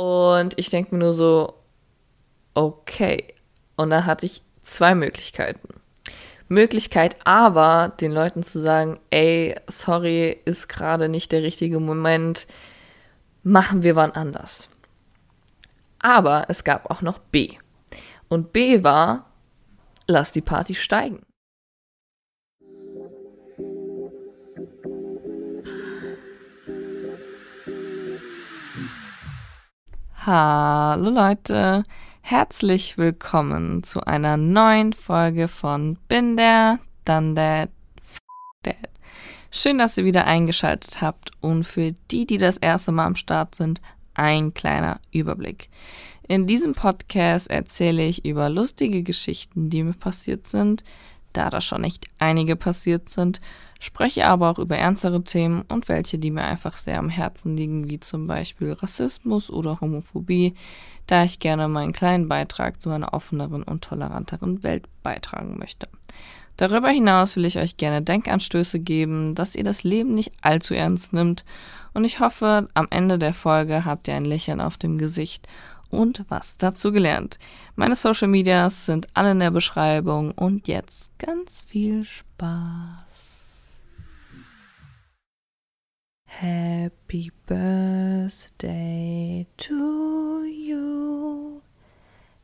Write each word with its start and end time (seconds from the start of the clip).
Und 0.00 0.58
ich 0.58 0.70
denke 0.70 0.94
mir 0.94 1.04
nur 1.04 1.12
so, 1.12 1.58
okay. 2.54 3.34
Und 3.76 3.90
dann 3.90 4.06
hatte 4.06 4.24
ich 4.24 4.40
zwei 4.62 4.94
Möglichkeiten. 4.94 5.68
Möglichkeit 6.48 7.18
A 7.24 7.54
war, 7.54 7.90
den 7.90 8.10
Leuten 8.10 8.42
zu 8.42 8.60
sagen, 8.60 8.98
ey, 9.10 9.56
sorry, 9.66 10.40
ist 10.46 10.68
gerade 10.68 11.10
nicht 11.10 11.32
der 11.32 11.42
richtige 11.42 11.80
Moment, 11.80 12.46
machen 13.42 13.82
wir 13.82 13.94
wann 13.94 14.12
anders. 14.12 14.70
Aber 15.98 16.46
es 16.48 16.64
gab 16.64 16.90
auch 16.90 17.02
noch 17.02 17.18
B. 17.18 17.58
Und 18.30 18.54
B 18.54 18.82
war, 18.82 19.26
lass 20.06 20.32
die 20.32 20.40
Party 20.40 20.74
steigen. 20.76 21.26
Hallo 30.26 31.08
Leute, 31.08 31.82
herzlich 32.20 32.98
willkommen 32.98 33.82
zu 33.82 34.02
einer 34.02 34.36
neuen 34.36 34.92
Folge 34.92 35.48
von 35.48 35.96
Bin 36.08 36.36
der, 36.36 36.78
dann 37.06 37.34
der, 37.34 37.70
Dad. 38.62 38.76
Schön, 39.50 39.78
dass 39.78 39.96
ihr 39.96 40.04
wieder 40.04 40.26
eingeschaltet 40.26 41.00
habt 41.00 41.30
und 41.40 41.64
für 41.64 41.94
die, 42.10 42.26
die 42.26 42.36
das 42.36 42.58
erste 42.58 42.92
Mal 42.92 43.06
am 43.06 43.16
Start 43.16 43.54
sind, 43.54 43.80
ein 44.12 44.52
kleiner 44.52 45.00
Überblick. 45.10 45.70
In 46.28 46.46
diesem 46.46 46.72
Podcast 46.72 47.48
erzähle 47.48 48.04
ich 48.04 48.26
über 48.26 48.50
lustige 48.50 49.02
Geschichten, 49.02 49.70
die 49.70 49.82
mir 49.82 49.94
passiert 49.94 50.46
sind, 50.46 50.84
da 51.32 51.48
da 51.48 51.62
schon 51.62 51.80
nicht 51.80 52.04
einige 52.18 52.56
passiert 52.56 53.08
sind, 53.08 53.40
spreche 53.80 54.26
aber 54.26 54.50
auch 54.50 54.58
über 54.58 54.76
ernstere 54.76 55.24
Themen 55.24 55.62
und 55.62 55.88
welche, 55.88 56.18
die 56.18 56.30
mir 56.30 56.44
einfach 56.44 56.76
sehr 56.76 56.98
am 56.98 57.08
Herzen 57.08 57.56
liegen, 57.56 57.90
wie 57.90 57.98
zum 57.98 58.26
Beispiel 58.26 58.72
Rassismus 58.74 59.50
oder 59.50 59.80
Homophobie, 59.80 60.54
da 61.06 61.24
ich 61.24 61.40
gerne 61.40 61.66
meinen 61.66 61.92
kleinen 61.92 62.28
Beitrag 62.28 62.80
zu 62.80 62.90
einer 62.90 63.12
offeneren 63.12 63.64
und 63.64 63.82
toleranteren 63.82 64.62
Welt 64.62 64.86
beitragen 65.02 65.58
möchte. 65.58 65.88
Darüber 66.56 66.90
hinaus 66.90 67.36
will 67.36 67.46
ich 67.46 67.58
euch 67.58 67.78
gerne 67.78 68.02
Denkanstöße 68.02 68.80
geben, 68.80 69.34
dass 69.34 69.56
ihr 69.56 69.64
das 69.64 69.82
Leben 69.82 70.14
nicht 70.14 70.32
allzu 70.42 70.74
ernst 70.74 71.14
nimmt 71.14 71.42
und 71.94 72.04
ich 72.04 72.20
hoffe, 72.20 72.68
am 72.74 72.86
Ende 72.90 73.18
der 73.18 73.34
Folge 73.34 73.84
habt 73.86 74.08
ihr 74.08 74.14
ein 74.14 74.26
Lächeln 74.26 74.60
auf 74.60 74.76
dem 74.76 74.98
Gesicht 74.98 75.48
und 75.88 76.24
was 76.28 76.58
dazu 76.58 76.92
gelernt. 76.92 77.38
Meine 77.76 77.94
Social 77.94 78.28
Medias 78.28 78.86
sind 78.86 79.08
alle 79.14 79.32
in 79.32 79.40
der 79.40 79.50
Beschreibung 79.50 80.32
und 80.32 80.68
jetzt 80.68 81.18
ganz 81.18 81.62
viel 81.62 82.04
Spaß. 82.04 83.09
Happy 86.38 87.30
Birthday 87.46 89.46
to 89.58 90.44
you. 90.44 91.62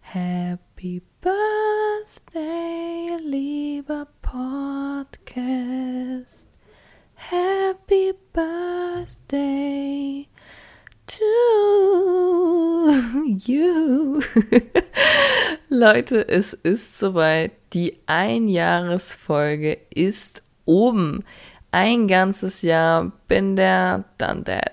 Happy 0.00 1.00
Birthday, 1.22 3.08
lieber 3.22 4.08
Podcast. 4.22 6.44
Happy 7.14 8.12
Birthday 8.34 10.28
to 11.06 11.24
you. 13.46 14.20
Leute, 15.70 16.28
es 16.28 16.52
ist 16.52 16.98
soweit. 16.98 17.52
Die 17.72 17.98
Einjahresfolge 18.06 19.78
ist 19.94 20.42
oben 20.66 21.24
ein 21.76 22.08
ganzes 22.08 22.62
Jahr 22.62 23.12
bin 23.28 23.54
der, 23.54 24.04
dann 24.16 24.46
that, 24.46 24.72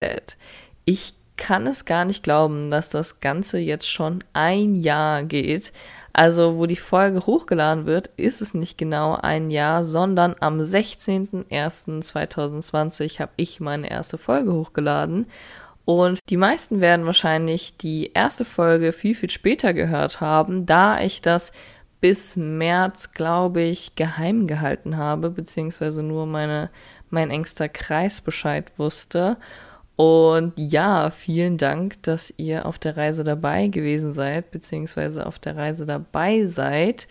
that. 0.00 0.36
Ich 0.84 1.14
kann 1.36 1.66
es 1.66 1.84
gar 1.84 2.04
nicht 2.04 2.22
glauben, 2.22 2.70
dass 2.70 2.90
das 2.90 3.18
Ganze 3.18 3.58
jetzt 3.58 3.90
schon 3.90 4.22
ein 4.32 4.76
Jahr 4.76 5.24
geht. 5.24 5.72
Also, 6.12 6.58
wo 6.58 6.66
die 6.66 6.76
Folge 6.76 7.26
hochgeladen 7.26 7.86
wird, 7.86 8.10
ist 8.16 8.40
es 8.40 8.54
nicht 8.54 8.78
genau 8.78 9.16
ein 9.16 9.50
Jahr, 9.50 9.82
sondern 9.82 10.36
am 10.38 10.60
16.01.2020 10.60 13.18
habe 13.18 13.32
ich 13.34 13.58
meine 13.58 13.90
erste 13.90 14.16
Folge 14.16 14.52
hochgeladen. 14.52 15.26
Und 15.84 16.20
die 16.30 16.36
meisten 16.36 16.80
werden 16.80 17.04
wahrscheinlich 17.04 17.76
die 17.78 18.12
erste 18.14 18.44
Folge 18.44 18.92
viel, 18.92 19.16
viel 19.16 19.30
später 19.30 19.74
gehört 19.74 20.20
haben, 20.20 20.66
da 20.66 21.00
ich 21.00 21.20
das 21.20 21.50
bis 22.06 22.36
März, 22.36 23.10
glaube 23.14 23.62
ich, 23.62 23.96
geheim 23.96 24.46
gehalten 24.46 24.96
habe, 24.96 25.28
beziehungsweise 25.28 26.04
nur 26.04 26.24
meine, 26.24 26.70
mein 27.10 27.32
engster 27.32 27.68
Kreis 27.68 28.20
Bescheid 28.20 28.70
wusste. 28.76 29.38
Und 29.96 30.52
ja, 30.54 31.10
vielen 31.10 31.58
Dank, 31.58 32.00
dass 32.04 32.32
ihr 32.36 32.64
auf 32.64 32.78
der 32.78 32.96
Reise 32.96 33.24
dabei 33.24 33.66
gewesen 33.66 34.12
seid, 34.12 34.52
beziehungsweise 34.52 35.26
auf 35.26 35.40
der 35.40 35.56
Reise 35.56 35.84
dabei 35.84 36.44
seid. 36.44 37.08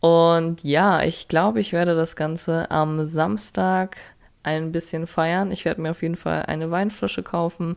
Und 0.00 0.64
ja, 0.64 1.04
ich 1.04 1.28
glaube, 1.28 1.60
ich 1.60 1.72
werde 1.72 1.94
das 1.94 2.16
Ganze 2.16 2.68
am 2.72 3.04
Samstag 3.04 3.98
ein 4.42 4.72
bisschen 4.72 5.06
feiern. 5.06 5.52
Ich 5.52 5.64
werde 5.64 5.80
mir 5.80 5.92
auf 5.92 6.02
jeden 6.02 6.16
Fall 6.16 6.46
eine 6.46 6.72
Weinflasche 6.72 7.22
kaufen 7.22 7.76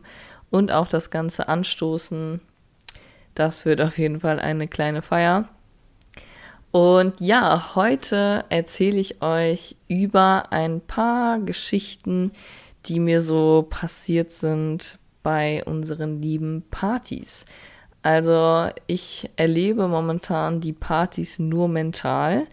und 0.50 0.72
auch 0.72 0.88
das 0.88 1.10
Ganze 1.10 1.46
anstoßen. 1.46 2.40
Das 3.36 3.64
wird 3.64 3.80
auf 3.80 3.96
jeden 3.96 4.18
Fall 4.18 4.40
eine 4.40 4.66
kleine 4.66 5.02
Feier. 5.02 5.48
Und 6.70 7.20
ja, 7.20 7.74
heute 7.74 8.44
erzähle 8.50 8.98
ich 8.98 9.22
euch 9.22 9.76
über 9.88 10.52
ein 10.52 10.80
paar 10.80 11.38
Geschichten, 11.38 12.32
die 12.86 13.00
mir 13.00 13.22
so 13.22 13.66
passiert 13.68 14.30
sind 14.30 14.98
bei 15.22 15.64
unseren 15.64 16.20
lieben 16.20 16.62
Partys. 16.70 17.46
Also 18.02 18.68
ich 18.86 19.30
erlebe 19.36 19.88
momentan 19.88 20.60
die 20.60 20.72
Partys 20.72 21.38
nur 21.38 21.68
mental, 21.68 22.46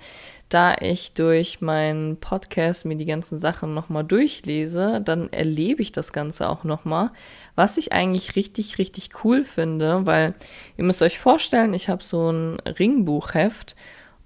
da 0.49 0.75
ich 0.79 1.13
durch 1.13 1.59
meinen 1.61 2.17
Podcast 2.17 2.85
mir 2.85 2.95
die 2.95 3.05
ganzen 3.05 3.39
Sachen 3.39 3.73
nochmal 3.73 4.03
durchlese, 4.03 5.01
dann 5.03 5.31
erlebe 5.33 5.81
ich 5.81 5.91
das 5.91 6.13
Ganze 6.13 6.49
auch 6.49 6.63
nochmal, 6.63 7.11
was 7.55 7.77
ich 7.77 7.91
eigentlich 7.93 8.35
richtig, 8.35 8.77
richtig 8.77 9.09
cool 9.23 9.43
finde, 9.43 10.05
weil 10.05 10.35
ihr 10.77 10.83
müsst 10.83 11.01
euch 11.01 11.19
vorstellen, 11.19 11.73
ich 11.73 11.89
habe 11.89 12.03
so 12.03 12.31
ein 12.31 12.59
Ringbuchheft 12.59 13.75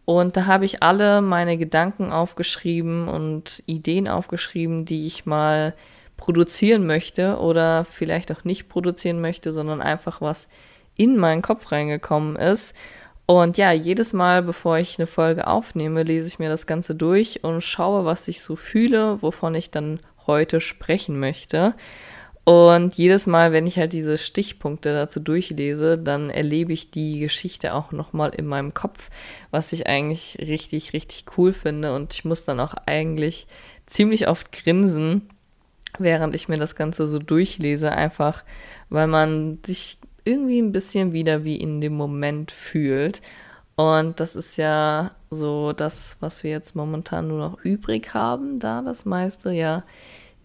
und 0.09 0.37
da 0.37 0.47
habe 0.47 0.65
ich 0.65 0.81
alle 0.81 1.21
meine 1.21 1.55
Gedanken 1.55 2.11
aufgeschrieben 2.11 3.07
und 3.07 3.61
Ideen 3.67 4.07
aufgeschrieben, 4.07 4.83
die 4.83 5.05
ich 5.05 5.27
mal 5.27 5.75
produzieren 6.17 6.87
möchte 6.87 7.37
oder 7.37 7.85
vielleicht 7.85 8.31
auch 8.31 8.43
nicht 8.43 8.69
produzieren 8.69 9.21
möchte, 9.21 9.51
sondern 9.51 9.83
einfach 9.83 10.19
was 10.19 10.47
in 10.95 11.15
meinen 11.15 11.43
Kopf 11.43 11.71
reingekommen 11.71 12.37
ist. 12.37 12.75
Und 13.27 13.59
ja, 13.59 13.71
jedes 13.71 14.11
Mal, 14.11 14.41
bevor 14.41 14.79
ich 14.79 14.97
eine 14.97 15.05
Folge 15.05 15.45
aufnehme, 15.45 16.01
lese 16.01 16.27
ich 16.27 16.39
mir 16.39 16.49
das 16.49 16.65
Ganze 16.65 16.95
durch 16.95 17.43
und 17.43 17.61
schaue, 17.61 18.03
was 18.03 18.27
ich 18.27 18.41
so 18.41 18.55
fühle, 18.55 19.21
wovon 19.21 19.53
ich 19.53 19.69
dann 19.69 19.99
heute 20.25 20.59
sprechen 20.59 21.19
möchte. 21.19 21.75
Und 22.49 22.95
jedes 22.95 23.27
Mal, 23.27 23.51
wenn 23.51 23.67
ich 23.67 23.77
halt 23.77 23.93
diese 23.93 24.17
Stichpunkte 24.17 24.91
dazu 24.91 25.19
durchlese, 25.19 25.99
dann 25.99 26.31
erlebe 26.31 26.73
ich 26.73 26.89
die 26.89 27.19
Geschichte 27.19 27.75
auch 27.75 27.91
nochmal 27.91 28.31
in 28.31 28.47
meinem 28.47 28.73
Kopf, 28.73 29.11
was 29.51 29.71
ich 29.71 29.85
eigentlich 29.85 30.35
richtig, 30.39 30.93
richtig 30.93 31.25
cool 31.37 31.53
finde. 31.53 31.93
Und 31.93 32.11
ich 32.15 32.25
muss 32.25 32.45
dann 32.45 32.59
auch 32.59 32.73
eigentlich 32.87 33.45
ziemlich 33.85 34.27
oft 34.27 34.51
grinsen, 34.51 35.29
während 35.99 36.33
ich 36.33 36.49
mir 36.49 36.57
das 36.57 36.75
Ganze 36.75 37.05
so 37.05 37.19
durchlese, 37.19 37.91
einfach 37.91 38.43
weil 38.89 39.05
man 39.05 39.59
sich 39.63 39.99
irgendwie 40.25 40.59
ein 40.59 40.71
bisschen 40.71 41.13
wieder 41.13 41.45
wie 41.45 41.57
in 41.57 41.81
dem 41.81 41.93
Moment 41.93 42.49
fühlt. 42.49 43.21
Und 43.75 44.19
das 44.19 44.35
ist 44.35 44.57
ja 44.57 45.11
so 45.29 45.71
das, 45.71 46.17
was 46.19 46.43
wir 46.43 46.49
jetzt 46.49 46.75
momentan 46.75 47.27
nur 47.27 47.37
noch 47.37 47.63
übrig 47.63 48.15
haben, 48.15 48.57
da 48.57 48.81
das 48.81 49.05
meiste 49.05 49.51
ja 49.51 49.83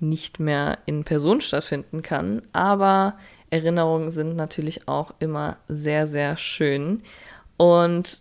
nicht 0.00 0.40
mehr 0.40 0.78
in 0.86 1.04
Person 1.04 1.40
stattfinden 1.40 2.02
kann. 2.02 2.42
Aber 2.52 3.16
Erinnerungen 3.50 4.10
sind 4.10 4.36
natürlich 4.36 4.88
auch 4.88 5.14
immer 5.18 5.58
sehr, 5.68 6.06
sehr 6.06 6.36
schön. 6.36 7.02
Und 7.56 8.18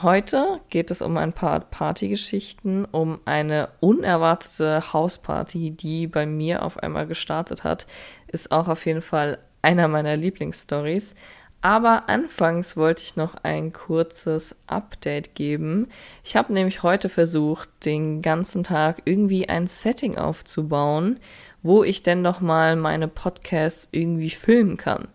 heute 0.00 0.60
geht 0.70 0.90
es 0.90 1.02
um 1.02 1.16
ein 1.16 1.32
paar 1.32 1.60
Partygeschichten, 1.60 2.86
um 2.86 3.20
eine 3.24 3.68
unerwartete 3.80 4.92
Hausparty, 4.92 5.72
die 5.72 6.06
bei 6.06 6.26
mir 6.26 6.62
auf 6.62 6.78
einmal 6.78 7.06
gestartet 7.06 7.64
hat. 7.64 7.86
Ist 8.28 8.50
auch 8.50 8.68
auf 8.68 8.86
jeden 8.86 9.02
Fall 9.02 9.38
einer 9.60 9.88
meiner 9.88 10.16
Lieblingsstories. 10.16 11.14
Aber 11.62 12.08
anfangs 12.08 12.76
wollte 12.76 13.02
ich 13.02 13.14
noch 13.14 13.36
ein 13.44 13.72
kurzes 13.72 14.56
Update 14.66 15.36
geben. 15.36 15.88
Ich 16.24 16.34
habe 16.36 16.52
nämlich 16.52 16.82
heute 16.82 17.08
versucht, 17.08 17.68
den 17.84 18.20
ganzen 18.20 18.64
Tag 18.64 19.02
irgendwie 19.04 19.48
ein 19.48 19.68
Setting 19.68 20.18
aufzubauen, 20.18 21.20
wo 21.62 21.84
ich 21.84 22.02
denn 22.02 22.20
noch 22.20 22.40
mal 22.40 22.74
meine 22.74 23.06
Podcasts 23.06 23.88
irgendwie 23.92 24.30
filmen 24.30 24.76
kann. 24.76 25.06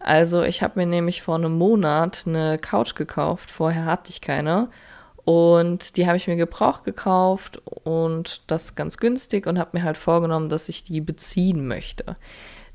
Also 0.00 0.42
ich 0.42 0.60
habe 0.64 0.80
mir 0.80 0.86
nämlich 0.86 1.22
vor 1.22 1.36
einem 1.36 1.56
Monat 1.56 2.24
eine 2.26 2.58
Couch 2.58 2.96
gekauft. 2.96 3.52
Vorher 3.52 3.84
hatte 3.84 4.10
ich 4.10 4.20
keine. 4.20 4.70
Und 5.24 5.96
die 5.96 6.08
habe 6.08 6.16
ich 6.16 6.26
mir 6.26 6.34
gebraucht 6.34 6.82
gekauft 6.82 7.62
und 7.84 8.42
das 8.48 8.74
ganz 8.74 8.96
günstig 8.96 9.46
und 9.46 9.56
habe 9.56 9.78
mir 9.78 9.84
halt 9.84 9.96
vorgenommen, 9.96 10.48
dass 10.48 10.68
ich 10.68 10.82
die 10.82 11.00
beziehen 11.00 11.68
möchte. 11.68 12.16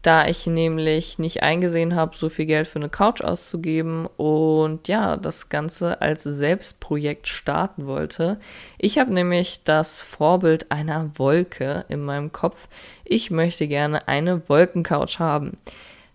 Da 0.02 0.28
ich 0.28 0.46
nämlich 0.48 1.20
nicht 1.20 1.44
eingesehen 1.44 1.96
habe, 1.96 2.16
so 2.16 2.30
viel 2.30 2.46
Geld 2.46 2.68
für 2.68 2.80
eine 2.80 2.90
Couch 2.90 3.22
auszugeben 3.22 4.08
und 4.18 4.88
ja, 4.88 5.18
das 5.18 5.50
Ganze 5.50 6.02
als 6.02 6.24
Selbstprojekt 6.24 7.28
starten 7.28 7.88
wollte. 7.88 8.40
Ich 8.78 9.00
habe 9.00 9.14
nämlich 9.14 9.64
das 9.64 10.02
Vorbild 10.02 10.72
einer 10.72 11.12
Wolke 11.18 11.86
in 11.90 12.04
meinem 12.04 12.32
Kopf. 12.32 12.68
Ich 13.04 13.32
möchte 13.32 13.68
gerne 13.68 14.08
eine 14.08 14.48
Wolkencouch 14.48 15.20
haben. 15.20 15.58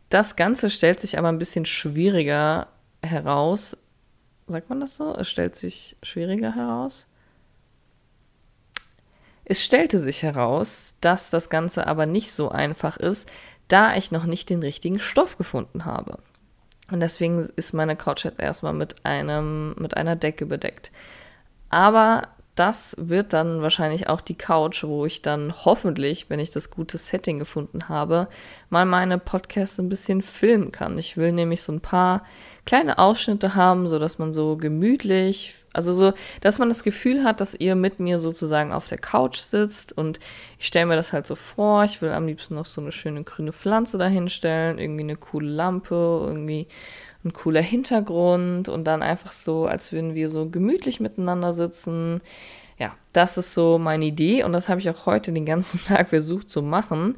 Das 0.09 0.37
Ganze 0.37 0.71
stellt 0.71 1.01
sich 1.01 1.19
aber 1.19 1.29
ein 1.29 1.39
bisschen 1.39 1.65
schwieriger 1.65 2.69
heraus. 3.03 3.77
Sagt 4.47 4.69
man 4.69 4.81
das 4.81 4.97
so? 4.97 5.15
Es 5.17 5.29
stellt 5.29 5.57
sich 5.57 5.97
schwieriger 6.03 6.55
heraus? 6.55 7.07
Es 9.45 9.65
stellte 9.65 9.99
sich 9.99 10.23
heraus, 10.23 10.95
dass 11.01 11.31
das 11.31 11.51
Ganze 11.51 11.87
aber 11.87 12.07
nicht 12.07 12.33
so 12.33 12.51
einfach 12.51 12.97
ist, 12.97 13.31
da 13.73 13.97
ich 13.97 14.13
noch 14.13 14.25
nicht 14.25 14.51
den 14.51 14.63
richtigen 14.63 15.01
Stoff 15.01 15.39
gefunden 15.39 15.85
habe. 15.85 16.19
Und 16.91 17.01
deswegen 17.01 17.49
ist 17.57 17.73
meine 17.73 17.97
Couch 17.97 18.25
jetzt 18.25 18.41
erstmal 18.41 18.75
mit 18.75 19.05
einem, 19.05 19.75
mit 19.79 19.97
einer 19.97 20.15
Decke 20.15 20.45
bedeckt. 20.45 20.93
Aber 21.71 22.29
das 22.55 22.95
wird 22.99 23.33
dann 23.33 23.63
wahrscheinlich 23.63 24.09
auch 24.09 24.21
die 24.21 24.37
Couch, 24.37 24.85
wo 24.85 25.07
ich 25.07 25.23
dann 25.23 25.55
hoffentlich, 25.65 26.29
wenn 26.29 26.39
ich 26.39 26.51
das 26.51 26.71
gute 26.71 26.99
Setting 26.99 27.39
gefunden 27.39 27.89
habe, 27.89 28.29
mal 28.69 28.85
meine 28.85 29.17
Podcasts 29.17 29.79
ein 29.79 29.89
bisschen 29.89 30.21
filmen 30.21 30.71
kann. 30.71 30.99
Ich 30.99 31.17
will 31.17 31.33
nämlich 31.33 31.63
so 31.63 31.73
ein 31.73 31.81
paar 31.81 32.25
kleine 32.67 32.99
Ausschnitte 32.99 33.55
haben, 33.55 33.89
so 33.89 33.99
dass 33.99 34.19
man 34.19 34.35
so 34.35 34.59
gemütlich, 34.59 35.62
also 35.73 35.93
so, 35.93 36.13
dass 36.41 36.59
man 36.59 36.69
das 36.69 36.83
Gefühl 36.83 37.25
hat, 37.25 37.41
dass 37.41 37.55
ihr 37.55 37.75
mit 37.75 38.01
mir 38.01 38.19
sozusagen 38.19 38.73
auf 38.73 38.89
der 38.89 38.99
Couch 38.99 39.39
sitzt 39.39 39.97
und 39.97 40.21
ich 40.59 40.67
stelle 40.67 40.87
mir 40.87 40.97
das 40.97 41.13
halt 41.13 41.27
so 41.27 41.35
vor. 41.35 41.85
Ich 41.85 42.03
will 42.03 42.11
am 42.11 42.27
liebsten 42.27 42.55
noch 42.55 42.67
so 42.67 42.81
eine 42.81 42.93
schöne 42.93 43.25
grüne 43.25 43.53
Pflanze 43.53 43.99
dahinstellen, 43.99 44.79
irgendwie 44.79 45.05
eine 45.05 45.17
coole 45.17 45.49
Lampe, 45.49 46.25
irgendwie 46.27 46.67
ein 47.25 47.33
cooler 47.33 47.63
Hintergrund 47.63 48.69
und 48.69 48.85
dann 48.85 49.03
einfach 49.03 49.33
so, 49.33 49.67
als 49.67 49.93
würden 49.93 50.15
wir 50.15 50.29
so 50.29 50.49
gemütlich 50.49 51.01
miteinander 51.01 51.53
sitzen. 51.53 52.21
Ja, 52.79 52.97
das 53.13 53.39
ist 53.39 53.55
so 53.55 53.79
meine 53.79 54.05
Idee 54.05 54.43
und 54.45 54.53
das 54.53 54.69
habe 54.69 54.81
ich 54.81 54.91
auch 54.91 55.07
heute 55.07 55.33
den 55.33 55.47
ganzen 55.47 55.83
Tag 55.85 56.09
versucht 56.09 56.51
zu 56.51 56.63
machen. 56.63 57.17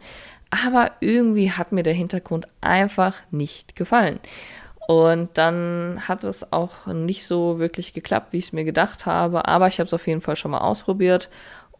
Aber 0.51 0.93
irgendwie 1.01 1.51
hat 1.51 1.73
mir 1.73 1.83
der 1.83 1.95
Hintergrund 1.95 2.47
einfach 2.61 3.17
nicht 3.31 3.75
gefallen. 3.75 4.21
Und 4.87 5.31
dann 5.35 6.03
hat 6.07 6.25
es 6.25 6.53
auch 6.53 6.87
nicht 6.87 7.27
so 7.27 7.59
wirklich 7.59 7.95
geklappt, 7.95 8.33
wie 8.33 8.39
ich 8.39 8.47
es 8.47 8.53
mir 8.53 8.65
gedacht 8.65 9.07
habe. 9.07 9.49
Aber 9.49 9.67
ich 9.67 9.79
habe 9.79 9.87
es 9.87 9.95
auf 9.95 10.07
jeden 10.07 10.21
Fall 10.21 10.37
schon 10.37 10.51
mal 10.51 10.59
ausprobiert. 10.59 11.31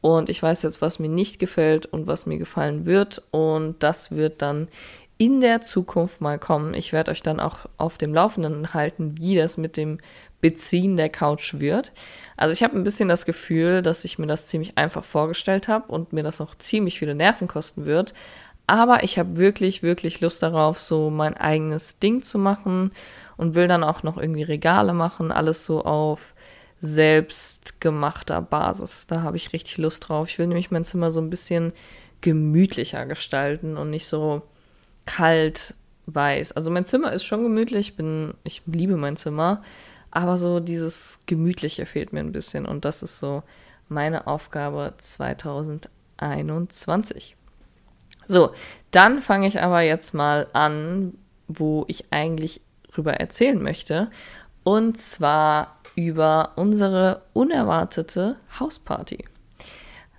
Und 0.01 0.29
ich 0.29 0.43
weiß 0.43 0.63
jetzt, 0.63 0.83
was 0.83 0.99
mir 0.99 1.09
nicht 1.09 1.39
gefällt 1.39 1.87
und 1.87 2.07
was 2.07 2.27
mir 2.27 2.39
gefallen 2.39 2.87
wird. 2.87 3.23
Und 3.31 3.83
das 3.83 4.11
wird 4.11 4.43
dann 4.43 4.69
in 5.17 5.41
der 5.41 5.61
Zukunft 5.61 6.21
mal 6.21 6.39
kommen. 6.39 6.75
Ich 6.75 6.93
werde 6.93 7.11
euch 7.11 7.23
dann 7.23 7.41
auch 7.41 7.61
auf 7.77 7.99
dem 7.99 8.13
Laufenden 8.13 8.75
halten, 8.75 9.15
wie 9.19 9.37
das 9.37 9.57
mit 9.57 9.77
dem 9.77 9.99
Beziehen 10.41 10.97
der 10.97 11.09
Couch 11.09 11.55
wird. 11.59 11.93
Also 12.37 12.53
ich 12.53 12.63
habe 12.63 12.77
ein 12.77 12.85
bisschen 12.85 13.09
das 13.09 13.25
Gefühl, 13.25 13.81
dass 13.81 14.05
ich 14.05 14.19
mir 14.19 14.27
das 14.27 14.47
ziemlich 14.47 14.77
einfach 14.77 15.05
vorgestellt 15.05 15.69
habe 15.69 15.91
und 15.91 16.13
mir 16.13 16.23
das 16.23 16.39
noch 16.39 16.55
ziemlich 16.55 16.99
viele 16.99 17.15
Nerven 17.15 17.49
kosten 17.49 17.87
wird. 17.87 18.13
Aber 18.67 19.05
ich 19.05 19.19
habe 19.19 19.37
wirklich, 19.37 19.83
wirklich 19.83 20.21
Lust 20.21 20.43
darauf, 20.43 20.81
so 20.81 21.11
mein 21.11 21.37
eigenes 21.37 21.99
Ding 21.99 22.23
zu 22.23 22.39
machen 22.39 22.93
und 23.37 23.55
will 23.55 23.69
dann 23.69 23.85
auch 23.85 24.03
noch 24.03 24.17
irgendwie 24.17 24.43
Regale 24.43 24.95
machen, 24.95 25.31
alles 25.31 25.65
so 25.65 25.85
auf 25.85 26.35
selbstgemachter 26.81 28.43
Basis. 28.43 29.07
Da 29.07 29.23
habe 29.23 29.37
ich 29.37 29.53
richtig 29.53 29.79
Lust 29.79 30.09
drauf. 30.09 30.29
Ich 30.29 30.39
will 30.39 30.47
nämlich 30.47 30.71
mein 30.71 30.85
Zimmer 30.85 31.11
so 31.11 31.21
ein 31.21 31.31
bisschen 31.31 31.73
gemütlicher 32.21 33.07
gestalten 33.07 33.77
und 33.77 33.91
nicht 33.91 34.07
so 34.07 34.43
kalt 35.07 35.75
weiß. 36.07 36.53
Also 36.53 36.71
mein 36.71 36.85
Zimmer 36.85 37.13
ist 37.13 37.25
schon 37.25 37.43
gemütlich, 37.43 37.89
ich 37.89 37.97
bin, 37.97 38.35
ich 38.45 38.63
liebe 38.67 38.97
mein 38.97 39.17
Zimmer, 39.17 39.63
aber 40.11 40.39
so 40.39 40.61
dieses 40.61 41.19
Gemütliche 41.27 41.87
fehlt 41.87 42.13
mir 42.13 42.21
ein 42.21 42.33
bisschen 42.33 42.67
und 42.67 42.85
das 42.85 43.03
ist 43.03 43.19
so 43.19 43.43
meine 43.89 44.27
Aufgabe 44.27 44.95
2021. 44.99 47.37
So, 48.27 48.53
dann 48.91 49.23
fange 49.23 49.47
ich 49.47 49.61
aber 49.61 49.81
jetzt 49.81 50.15
mal 50.15 50.47
an, 50.53 51.15
wo 51.49 51.85
ich 51.89 52.07
eigentlich 52.11 52.61
drüber 52.93 53.15
erzählen 53.15 53.61
möchte 53.61 54.11
und 54.63 54.99
zwar 55.01 55.77
über 55.97 56.53
unsere 56.57 57.23
unerwartete 57.33 58.37
Hausparty. 58.59 59.25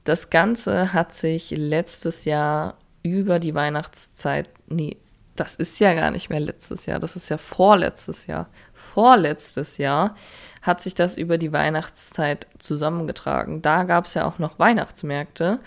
Das 0.04 0.30
Ganze 0.30 0.94
hat 0.94 1.14
sich 1.14 1.52
letztes 1.52 2.26
Jahr 2.26 2.76
über 3.02 3.40
die 3.40 3.56
Weihnachtszeit, 3.56 4.50
nee, 4.68 4.98
das 5.36 5.56
ist 5.56 5.80
ja 5.80 5.94
gar 5.94 6.12
nicht 6.12 6.30
mehr 6.30 6.40
letztes 6.40 6.86
Jahr, 6.86 7.00
das 7.00 7.16
ist 7.16 7.30
ja 7.30 7.38
vorletztes 7.38 8.28
Jahr. 8.28 8.48
Vorletztes 8.74 9.78
Jahr 9.78 10.16
hat 10.62 10.82
sich 10.82 10.96
das 10.96 11.18
über 11.18 11.38
die 11.38 11.52
Weihnachtszeit 11.52 12.48
zusammengetragen. 12.58 13.62
Da 13.62 13.84
gab 13.84 14.06
es 14.06 14.14
ja 14.14 14.26
auch 14.26 14.40
noch 14.40 14.60
Weihnachtsmärkte 14.60 15.60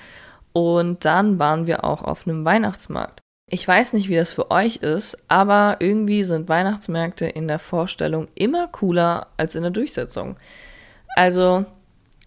und 0.52 1.04
dann 1.04 1.38
waren 1.38 1.66
wir 1.66 1.84
auch 1.84 2.02
auf 2.02 2.26
einem 2.26 2.44
Weihnachtsmarkt. 2.44 3.20
Ich 3.50 3.66
weiß 3.66 3.94
nicht, 3.94 4.08
wie 4.08 4.16
das 4.16 4.32
für 4.32 4.50
euch 4.50 4.76
ist, 4.76 5.16
aber 5.28 5.76
irgendwie 5.80 6.22
sind 6.22 6.48
Weihnachtsmärkte 6.48 7.26
in 7.26 7.48
der 7.48 7.58
Vorstellung 7.58 8.28
immer 8.34 8.68
cooler 8.68 9.28
als 9.36 9.54
in 9.54 9.62
der 9.62 9.70
Durchsetzung. 9.70 10.36
Also 11.16 11.64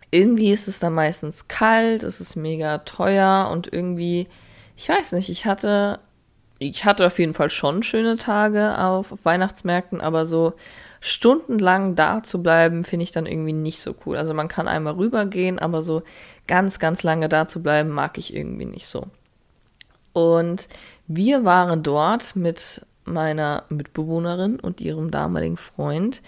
irgendwie 0.10 0.52
ist 0.52 0.68
es 0.68 0.80
da 0.80 0.90
meistens 0.90 1.48
kalt, 1.48 2.04
es 2.04 2.20
ist 2.20 2.36
mega 2.36 2.80
teuer 2.80 3.50
und 3.52 3.72
irgendwie 3.72 4.28
ich 4.82 4.90
weiß 4.90 5.12
nicht, 5.12 5.30
ich 5.30 5.46
hatte, 5.46 6.00
ich 6.58 6.86
hatte 6.86 7.06
auf 7.06 7.20
jeden 7.20 7.36
Fall 7.36 7.52
schon 7.52 7.84
schöne 7.84 8.18
Tage 8.18 8.80
auf, 8.80 9.12
auf 9.12 9.20
Weihnachtsmärkten, 9.24 10.02
aber 10.02 10.26
so 10.26 10.54
stundenlang 11.02 11.96
da 11.96 12.24
zu 12.24 12.42
bleiben, 12.42 12.86
finde 12.86 13.04
ich 13.04 13.12
dann 13.12 13.26
irgendwie 13.26 13.54
nicht 13.54 13.82
so 13.82 13.94
cool. 14.06 14.16
Also 14.16 14.34
man 14.34 14.48
kann 14.48 14.68
einmal 14.68 14.94
rübergehen, 14.94 15.60
aber 15.60 15.82
so 15.82 16.04
ganz, 16.48 16.80
ganz 16.80 17.04
lange 17.04 17.28
da 17.28 17.48
zu 17.48 17.62
bleiben, 17.62 17.90
mag 17.90 18.18
ich 18.18 18.34
irgendwie 18.34 18.66
nicht 18.66 18.88
so. 18.88 19.08
Und 20.14 20.70
wir 21.08 21.44
waren 21.44 21.84
dort 21.84 22.36
mit 22.36 22.86
meiner 23.04 23.64
Mitbewohnerin 23.70 24.60
und 24.60 24.80
ihrem 24.80 25.12
damaligen 25.12 25.58
Freund 25.58 26.22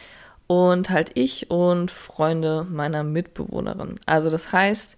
und 0.48 0.90
halt 0.90 1.12
ich 1.14 1.52
und 1.52 1.92
Freunde 1.92 2.66
meiner 2.70 3.04
Mitbewohnerin. 3.04 4.00
Also 4.08 4.30
das 4.30 4.52
heißt, 4.52 4.98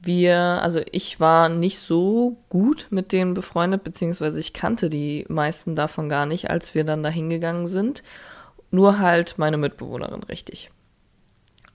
wir, 0.00 0.38
also 0.38 0.80
ich 0.90 1.20
war 1.20 1.48
nicht 1.48 1.78
so 1.78 2.36
gut 2.48 2.88
mit 2.90 3.12
denen 3.12 3.32
befreundet, 3.32 3.84
beziehungsweise 3.84 4.40
ich 4.40 4.52
kannte 4.52 4.90
die 4.90 5.24
meisten 5.28 5.76
davon 5.76 6.08
gar 6.08 6.26
nicht, 6.26 6.50
als 6.50 6.74
wir 6.74 6.84
dann 6.84 7.02
da 7.02 7.08
hingegangen 7.08 7.66
sind. 7.66 8.02
Nur 8.74 8.98
halt 8.98 9.38
meine 9.38 9.56
Mitbewohnerin 9.56 10.24
richtig. 10.24 10.68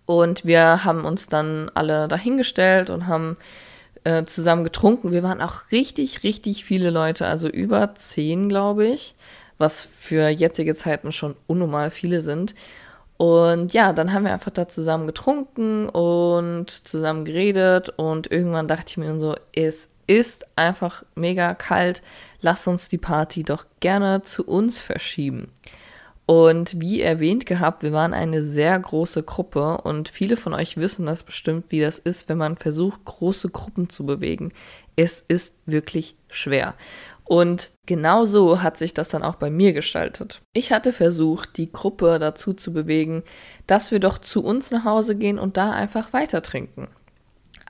Und 0.05 0.43
wir 0.43 0.83
haben 0.83 1.05
uns 1.05 1.27
dann 1.27 1.71
alle 1.73 2.09
dahingestellt 2.09 2.89
und 2.89 3.07
haben 3.07 3.37
äh, 4.03 4.25
zusammen 4.25 4.65
getrunken. 4.65 5.13
Wir 5.13 5.23
waren 5.23 5.41
auch 5.41 5.71
richtig, 5.71 6.23
richtig 6.23 6.65
viele 6.65 6.89
Leute, 6.89 7.25
also 7.25 7.47
über 7.47 7.95
zehn, 7.95 8.49
glaube 8.49 8.85
ich, 8.85 9.15
was 9.57 9.85
für 9.85 10.27
jetzige 10.27 10.75
Zeiten 10.75 11.13
schon 11.13 11.37
unnormal 11.47 11.89
viele 11.89 12.19
sind. 12.19 12.53
Und 13.15 13.71
ja, 13.73 13.93
dann 13.93 14.11
haben 14.11 14.25
wir 14.25 14.33
einfach 14.33 14.51
da 14.51 14.67
zusammen 14.67 15.07
getrunken 15.07 15.87
und 15.87 16.69
zusammen 16.85 17.23
geredet 17.23 17.93
und 17.95 18.29
irgendwann 18.29 18.67
dachte 18.67 18.85
ich 18.89 18.97
mir 18.97 19.17
so, 19.21 19.35
es 19.53 19.87
ist 20.05 20.47
einfach 20.57 21.03
mega 21.15 21.53
kalt, 21.53 22.01
lass 22.41 22.67
uns 22.67 22.89
die 22.89 22.97
Party 22.97 23.43
doch 23.43 23.65
gerne 23.79 24.21
zu 24.21 24.45
uns 24.45 24.81
verschieben. 24.81 25.49
Und 26.29 26.79
wie 26.79 27.01
erwähnt 27.01 27.47
gehabt, 27.47 27.81
wir 27.81 27.91
waren 27.91 28.13
eine 28.13 28.43
sehr 28.43 28.77
große 28.77 29.23
Gruppe 29.23 29.79
und 29.81 30.09
viele 30.09 30.37
von 30.37 30.53
euch 30.53 30.77
wissen 30.77 31.07
das 31.07 31.23
bestimmt, 31.23 31.65
wie 31.69 31.79
das 31.79 31.97
ist, 31.97 32.29
wenn 32.29 32.37
man 32.37 32.55
versucht, 32.55 33.03
große 33.03 33.49
Gruppen 33.49 33.89
zu 33.89 34.05
bewegen. 34.05 34.51
Es 34.95 35.25
ist 35.27 35.55
wirklich 35.65 36.15
schwer. 36.27 36.75
Und 37.23 37.71
genau 37.87 38.25
so 38.25 38.61
hat 38.61 38.77
sich 38.77 38.93
das 38.93 39.09
dann 39.09 39.23
auch 39.23 39.37
bei 39.37 39.49
mir 39.49 39.73
gestaltet. 39.73 40.43
Ich 40.53 40.71
hatte 40.71 40.93
versucht, 40.93 41.57
die 41.57 41.71
Gruppe 41.71 42.19
dazu 42.19 42.53
zu 42.53 42.73
bewegen, 42.73 43.23
dass 43.65 43.89
wir 43.89 43.99
doch 43.99 44.19
zu 44.19 44.43
uns 44.43 44.69
nach 44.69 44.85
Hause 44.85 45.15
gehen 45.15 45.39
und 45.39 45.57
da 45.57 45.71
einfach 45.71 46.13
weiter 46.13 46.43
trinken. 46.43 46.89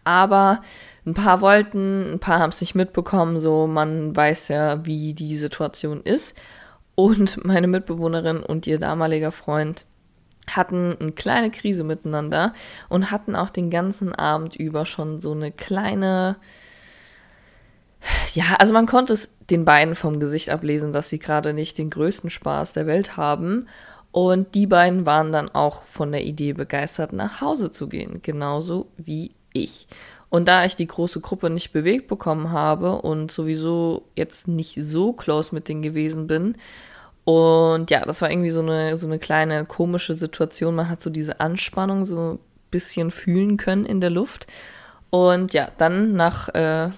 Aber 0.04 0.62
ein 1.06 1.14
paar 1.14 1.40
wollten, 1.40 2.12
ein 2.12 2.20
paar 2.20 2.40
haben 2.40 2.50
es 2.50 2.60
nicht 2.60 2.76
mitbekommen, 2.76 3.40
so 3.40 3.68
man 3.68 4.14
weiß 4.14 4.50
ja, 4.50 4.86
wie 4.86 5.14
die 5.14 5.38
Situation 5.38 6.02
ist. 6.04 6.36
Und 7.00 7.46
meine 7.46 7.68
Mitbewohnerin 7.68 8.44
und 8.44 8.68
ihr 8.68 8.78
damaliger 8.78 9.32
Freund 9.32 9.86
hatten 10.50 10.98
eine 11.00 11.14
kleine 11.14 11.50
Krise 11.50 11.86
miteinander 11.86 12.52
und 12.90 13.10
hatten 13.10 13.38
auch 13.38 13.50
den 13.50 13.70
ganzen 13.70 14.14
Abend 14.14 14.58
über 14.58 14.86
schon 14.86 15.22
so 15.22 15.32
eine 15.32 15.54
kleine, 15.54 16.36
ja, 18.34 18.44
also 18.60 18.74
man 18.74 18.86
konnte 18.86 19.14
es 19.14 19.34
den 19.50 19.64
beiden 19.64 19.96
vom 19.96 20.20
Gesicht 20.20 20.50
ablesen, 20.50 20.92
dass 20.92 21.08
sie 21.08 21.20
gerade 21.20 21.54
nicht 21.54 21.78
den 21.78 21.90
größten 21.90 22.30
Spaß 22.30 22.74
der 22.74 22.86
Welt 22.86 23.16
haben. 23.16 23.66
Und 24.12 24.54
die 24.54 24.68
beiden 24.68 25.06
waren 25.06 25.32
dann 25.32 25.48
auch 25.48 25.84
von 25.84 26.12
der 26.12 26.26
Idee 26.26 26.52
begeistert, 26.52 27.14
nach 27.14 27.40
Hause 27.40 27.72
zu 27.72 27.88
gehen, 27.88 28.20
genauso 28.22 28.88
wie 28.98 29.32
ich. 29.54 29.88
Und 30.28 30.50
da 30.50 30.66
ich 30.66 30.76
die 30.76 30.88
große 30.88 31.22
Gruppe 31.22 31.50
nicht 31.50 31.72
bewegt 31.72 32.10
bekommen 32.10 32.52
habe 32.52 33.02
und 33.02 33.32
sowieso 33.32 34.04
jetzt 34.18 34.50
nicht 34.50 34.78
so 34.84 35.14
close 35.14 35.56
mit 35.56 35.70
denen 35.70 35.82
gewesen 35.82 36.28
bin, 36.28 36.56
und 37.30 37.92
ja, 37.92 38.04
das 38.06 38.24
war 38.24 38.32
irgendwie 38.32 38.50
so 38.50 38.62
eine, 38.62 38.98
so 38.98 39.06
eine 39.06 39.20
kleine 39.20 39.64
komische 39.64 40.16
Situation. 40.16 40.74
Man 40.74 40.90
hat 40.90 41.00
so 41.00 41.12
diese 41.12 41.40
Anspannung 41.40 42.04
so 42.04 42.18
ein 42.18 42.40
bisschen 42.72 43.12
fühlen 43.12 43.56
können 43.58 43.86
in 43.86 44.02
der 44.02 44.10
Luft. 44.10 44.48
Und 45.12 45.54
ja, 45.54 45.70
dann 45.78 46.14
nach 46.14 46.50
äh, 46.56 46.90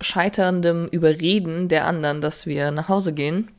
scheiterndem 0.00 0.86
Überreden 0.86 1.68
der 1.68 1.84
anderen, 1.84 2.22
dass 2.22 2.46
wir 2.46 2.70
nach 2.70 2.88
Hause 2.88 3.12
gehen, 3.12 3.50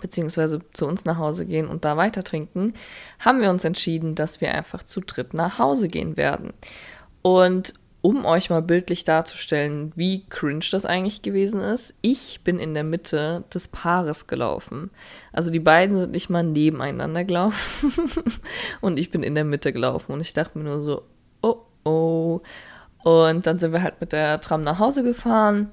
beziehungsweise 0.00 0.60
zu 0.72 0.86
uns 0.86 1.04
nach 1.04 1.18
Hause 1.18 1.44
gehen 1.44 1.68
und 1.68 1.84
da 1.84 1.98
weiter 1.98 2.24
trinken, 2.24 2.72
haben 3.18 3.42
wir 3.42 3.50
uns 3.50 3.64
entschieden, 3.64 4.14
dass 4.14 4.40
wir 4.40 4.54
einfach 4.54 4.82
zu 4.82 5.02
dritt 5.02 5.34
nach 5.34 5.58
Hause 5.58 5.88
gehen 5.88 6.16
werden. 6.16 6.54
Und 7.20 7.74
um 8.08 8.24
euch 8.24 8.48
mal 8.48 8.62
bildlich 8.62 9.04
darzustellen, 9.04 9.92
wie 9.94 10.24
cringe 10.30 10.64
das 10.70 10.86
eigentlich 10.86 11.20
gewesen 11.20 11.60
ist, 11.60 11.94
ich 12.00 12.40
bin 12.42 12.58
in 12.58 12.72
der 12.72 12.84
Mitte 12.84 13.44
des 13.52 13.68
Paares 13.68 14.26
gelaufen. 14.26 14.90
Also 15.30 15.50
die 15.50 15.60
beiden 15.60 15.98
sind 15.98 16.12
nicht 16.12 16.30
mal 16.30 16.42
nebeneinander 16.42 17.24
gelaufen 17.24 17.92
und 18.80 18.98
ich 18.98 19.10
bin 19.10 19.22
in 19.22 19.34
der 19.34 19.44
Mitte 19.44 19.74
gelaufen 19.74 20.12
und 20.12 20.22
ich 20.22 20.32
dachte 20.32 20.56
mir 20.56 20.64
nur 20.64 20.80
so, 20.80 21.02
oh 21.42 21.58
oh. 21.84 22.40
Und 23.04 23.46
dann 23.46 23.58
sind 23.58 23.72
wir 23.72 23.82
halt 23.82 24.00
mit 24.00 24.12
der 24.12 24.40
Tram 24.40 24.62
nach 24.62 24.78
Hause 24.78 25.02
gefahren, 25.02 25.70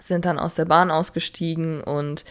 sind 0.00 0.24
dann 0.24 0.38
aus 0.38 0.54
der 0.54 0.64
Bahn 0.64 0.90
ausgestiegen 0.90 1.82
und 1.82 2.24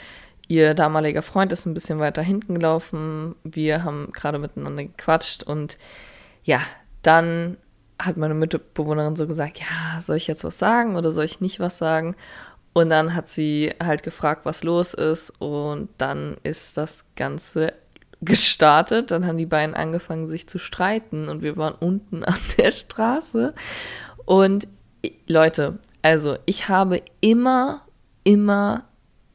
ihr 0.48 0.74
damaliger 0.74 1.22
Freund 1.22 1.52
ist 1.52 1.68
ein 1.68 1.76
bisschen 1.76 2.00
weiter 2.00 2.24
hinten 2.24 2.56
gelaufen. 2.56 3.36
Wir 3.44 3.84
haben 3.84 4.10
gerade 4.12 4.40
miteinander 4.40 4.84
gequatscht 4.84 5.44
und 5.44 5.78
ja, 6.44 6.60
dann 7.04 7.58
hat 8.06 8.18
meine 8.18 8.34
Mitbewohnerin 8.34 9.16
so 9.16 9.28
gesagt, 9.28 9.60
ja, 9.60 10.02
soll 10.02 10.18
ich 10.18 10.28
jetzt 10.28 10.44
was 10.44 10.60
sagen 10.60 10.96
oder 10.96 11.12
soll 11.12 11.26
ich 11.26 11.42
nicht 11.42 11.60
was 11.60 11.78
sagen? 11.78 12.16
Und 12.74 12.90
dann 12.90 13.16
hat 13.16 13.28
sie 13.28 13.74
halt 13.84 14.04
gefragt, 14.04 14.46
was 14.46 14.64
los 14.64 14.94
ist 14.94 15.32
und 15.40 15.90
dann 15.98 16.38
ist 16.44 16.78
das 16.78 17.06
Ganze 17.16 17.74
gestartet. 18.22 19.12
Dann 19.12 19.26
haben 19.28 19.38
die 19.38 19.46
beiden 19.46 19.76
angefangen, 19.76 20.28
sich 20.28 20.48
zu 20.48 20.58
streiten 20.58 21.28
und 21.28 21.42
wir 21.44 21.58
waren 21.58 21.76
unten 21.80 22.24
an 22.26 22.36
der 22.58 22.72
Straße. 22.72 23.54
Und 24.26 24.68
Leute, 25.28 25.80
also 26.02 26.38
ich 26.46 26.70
habe 26.70 27.02
immer, 27.20 27.82
immer, 28.24 28.86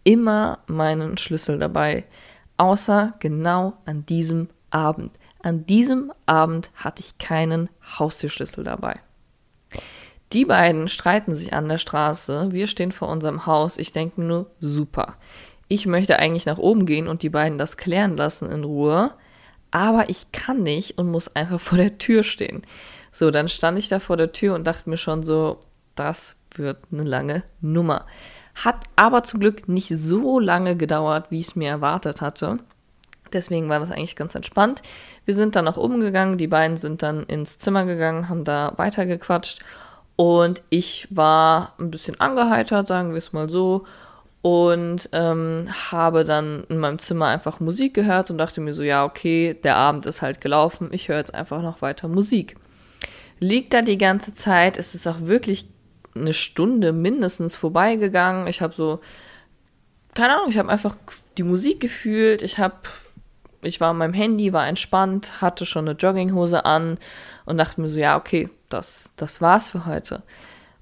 immer 0.05 0.61
meinen 0.67 1.19
Schlüssel 1.19 1.59
dabei. 1.59 2.05
Außer 2.57 3.15
genau 3.19 3.75
an 3.85 4.07
diesem 4.07 4.49
Abend. 4.71 5.13
An 5.47 5.65
diesem 5.65 6.13
Abend 6.27 6.73
hatte 6.75 7.05
ich 7.05 7.19
keinen 7.19 7.69
Haustürschlüssel 8.01 8.65
dabei. 8.65 8.99
Die 10.33 10.45
beiden 10.45 10.89
streiten 10.89 11.37
sich 11.37 11.53
an 11.53 11.69
der 11.69 11.79
Straße. 11.79 12.49
Wir 12.51 12.67
stehen 12.67 12.91
vor 12.91 13.07
unserem 13.07 13.47
Haus. 13.47 13.77
Ich 13.79 13.93
denke 13.93 14.23
nur, 14.23 14.51
super. 14.59 15.15
Ich 15.69 15.87
möchte 15.87 16.19
eigentlich 16.19 16.47
nach 16.47 16.59
oben 16.59 16.85
gehen 16.85 17.07
und 17.07 17.23
die 17.23 17.29
beiden 17.29 17.59
das 17.59 17.77
klären 17.77 18.17
lassen 18.17 18.51
in 18.51 18.65
Ruhe. 18.65 19.13
Aber 19.71 20.11
ich 20.11 20.33
kann 20.33 20.65
nicht 20.65 20.99
und 20.99 21.13
muss 21.13 21.37
einfach 21.37 21.61
vor 21.61 21.79
der 21.79 21.97
Tür 21.97 22.25
stehen. 22.25 22.63
So, 23.13 23.31
dann 23.31 23.47
stand 23.47 23.79
ich 23.79 23.89
da 23.89 24.01
vor 24.01 24.17
der 24.17 24.33
Tür 24.33 24.57
und 24.57 24.67
dachte 24.67 24.91
mir 24.91 24.97
schon 24.97 25.23
so, 25.23 25.61
das 25.95 26.35
wird 26.57 26.79
eine 26.91 27.05
lange 27.05 27.45
Nummer. 27.61 28.05
Hat 28.57 28.83
aber 28.97 29.23
zum 29.23 29.39
Glück 29.39 29.69
nicht 29.69 29.97
so 29.97 30.41
lange 30.41 30.75
gedauert, 30.75 31.31
wie 31.31 31.39
ich 31.39 31.51
es 31.51 31.55
mir 31.55 31.69
erwartet 31.69 32.21
hatte. 32.21 32.59
Deswegen 33.33 33.69
war 33.69 33.81
das 33.81 33.91
eigentlich 33.91 34.17
ganz 34.17 34.35
entspannt. 34.35 34.83
Wir 35.25 35.35
sind 35.35 35.57
dann 35.57 35.65
nach 35.65 35.77
oben 35.77 36.01
gegangen, 36.01 36.39
die 36.39 36.47
beiden 36.47 36.77
sind 36.77 37.03
dann 37.03 37.25
ins 37.25 37.59
Zimmer 37.59 37.85
gegangen, 37.85 38.29
haben 38.29 38.45
da 38.45 38.73
weitergequatscht 38.77 39.65
und 40.17 40.63
ich 40.71 41.09
war 41.11 41.75
ein 41.79 41.91
bisschen 41.91 42.19
angeheitert, 42.21 42.89
sagen 42.89 43.11
wir 43.11 43.19
es 43.19 43.33
mal 43.33 43.49
so, 43.51 43.85
und 44.41 45.09
ähm, 45.13 45.67
habe 45.91 46.25
dann 46.25 46.65
in 46.69 46.79
meinem 46.79 46.99
Zimmer 46.99 47.27
einfach 47.27 47.61
Musik 47.61 47.95
gehört 47.95 48.31
und 48.31 48.39
dachte 48.39 48.61
mir 48.61 48.75
so, 48.75 48.83
ja, 48.83 49.05
okay, 49.05 49.59
der 49.63 49.77
Abend 49.77 50.07
ist 50.07 50.23
halt 50.23 50.41
gelaufen, 50.41 50.89
ich 50.93 51.09
höre 51.09 51.19
jetzt 51.19 51.35
einfach 51.35 51.63
noch 51.63 51.83
weiter 51.83 52.09
Musik. 52.09 52.57
Liegt 53.41 53.75
da 53.75 53.83
die 53.83 53.99
ganze 53.99 54.35
Zeit, 54.35 54.77
ist 54.77 54.95
es 54.95 55.07
auch 55.07 55.23
wirklich 55.23 55.69
eine 56.15 56.33
Stunde 56.33 56.93
mindestens 56.93 57.57
vorbeigegangen. 57.57 58.47
Ich 58.47 58.63
habe 58.63 58.73
so, 58.73 59.01
keine 60.15 60.37
Ahnung, 60.37 60.49
ich 60.49 60.59
habe 60.59 60.71
einfach 60.71 60.97
die 61.37 61.43
Musik 61.43 61.81
gefühlt, 61.81 62.43
ich 62.43 62.59
habe 62.59 62.77
ich 63.63 63.81
war 63.81 63.91
an 63.91 63.99
meinem 63.99 64.15
Handy, 64.15 64.53
war 64.53 64.67
entspannt, 64.67 65.41
hatte 65.41 65.67
schon 65.67 65.89
eine 65.89 65.97
Jogginghose 65.97 66.65
an 66.65 66.99
und 67.45 67.59
dachte 67.59 67.81
mir 67.81 67.89
so, 67.89 67.99
ja, 67.99 68.17
okay, 68.17 68.49
das, 68.69 69.11
das 69.17 69.41
war's 69.41 69.71
für 69.71 69.87
heute. 69.87 70.23